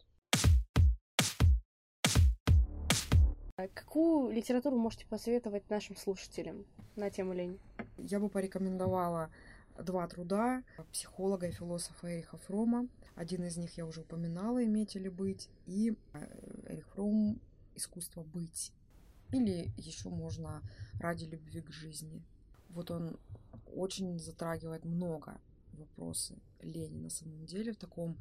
Какую 3.74 4.32
литературу 4.32 4.78
можете 4.78 5.08
посоветовать 5.08 5.67
нашим 5.70 5.96
слушателям 5.96 6.63
на 6.96 7.10
тему 7.10 7.34
лень? 7.34 7.60
Я 7.98 8.20
бы 8.20 8.30
порекомендовала 8.30 9.32
два 9.80 10.08
труда 10.08 10.63
психолога 10.91 11.48
и 11.48 11.52
философа 11.52 12.13
Эриха 12.15 12.38
Фрома. 12.38 12.88
Один 13.15 13.43
из 13.46 13.58
них 13.58 13.76
я 13.78 13.88
уже 13.88 14.02
упоминала, 14.02 14.63
«Иметь 14.63 14.96
или 14.96 15.10
быть», 15.10 15.50
и 15.65 15.96
э, 16.13 16.65
Эрих 16.67 16.88
Фром 16.89 17.39
«Искусство 17.74 18.22
быть». 18.22 18.72
Или 19.32 19.72
еще 19.78 20.10
можно 20.10 20.62
«Ради 21.00 21.26
любви 21.26 21.62
к 21.62 21.72
жизни». 21.72 22.22
Вот 22.70 22.91
он 22.91 23.17
очень 23.76 24.20
затрагивает 24.20 24.86
много 24.86 25.41
вопросы 25.74 26.38
лени 26.62 27.00
на 27.00 27.10
самом 27.10 27.46
деле 27.46 27.74
в 27.74 27.78
таком 27.78 28.17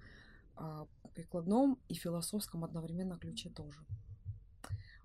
а, 0.57 0.87
прикладном 1.14 1.79
и 1.88 1.94
философском 1.94 2.64
одновременно 2.64 3.18
ключе 3.18 3.51
тоже. 3.51 3.85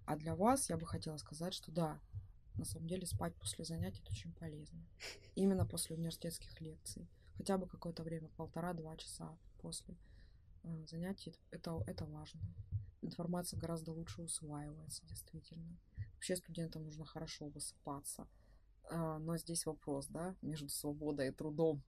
А 0.05 0.15
для 0.15 0.35
вас 0.35 0.69
я 0.69 0.77
бы 0.77 0.85
хотела 0.85 1.17
сказать, 1.17 1.53
что 1.53 1.71
да, 1.71 1.99
на 2.57 2.65
самом 2.65 2.87
деле 2.87 3.05
спать 3.05 3.35
после 3.35 3.65
занятий 3.65 4.01
это 4.01 4.11
очень 4.11 4.33
полезно. 4.33 4.85
Именно 5.35 5.65
после 5.65 5.95
университетских 5.95 6.59
лекций. 6.61 7.07
Хотя 7.37 7.57
бы 7.57 7.67
какое-то 7.67 8.03
время, 8.03 8.29
полтора-два 8.37 8.95
часа 8.97 9.37
после 9.61 9.95
э, 10.63 10.85
занятий, 10.85 11.35
это, 11.49 11.81
это 11.87 12.05
важно. 12.05 12.41
Информация 13.01 13.59
гораздо 13.59 13.91
лучше 13.91 14.21
усваивается, 14.21 15.05
действительно. 15.07 15.77
Вообще 16.13 16.35
студентам 16.35 16.83
нужно 16.83 17.05
хорошо 17.05 17.47
высыпаться. 17.47 18.27
А, 18.91 19.17
но 19.19 19.37
здесь 19.37 19.65
вопрос, 19.65 20.07
да, 20.07 20.35
между 20.41 20.69
свободой 20.69 21.29
и 21.29 21.31
трудом, 21.31 21.81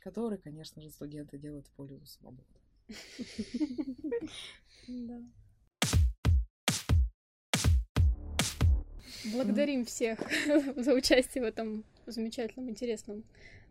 который, 0.00 0.38
конечно 0.38 0.82
же, 0.82 0.90
студенты 0.90 1.38
делают 1.38 1.66
в 1.68 1.70
пользу 1.72 2.04
свободы. 2.06 2.44
Да. 4.88 5.22
Благодарим 9.24 9.84
всех 9.84 10.18
за 10.76 10.92
участие 10.94 11.44
в 11.44 11.46
этом 11.46 11.84
замечательном, 12.06 12.70
интересном, 12.70 13.24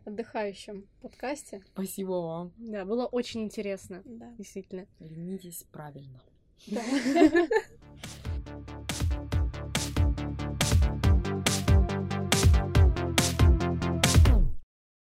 отдыхающем 0.04 0.86
подкасте. 1.02 1.62
Спасибо 1.72 2.12
вам. 2.12 2.52
Да, 2.58 2.84
было 2.84 3.06
очень 3.06 3.42
интересно. 3.42 4.02
Да. 4.04 4.32
Действительно. 4.38 4.86
Ленитесь 4.98 5.64
правильно. 5.72 6.22
Да. 6.66 6.82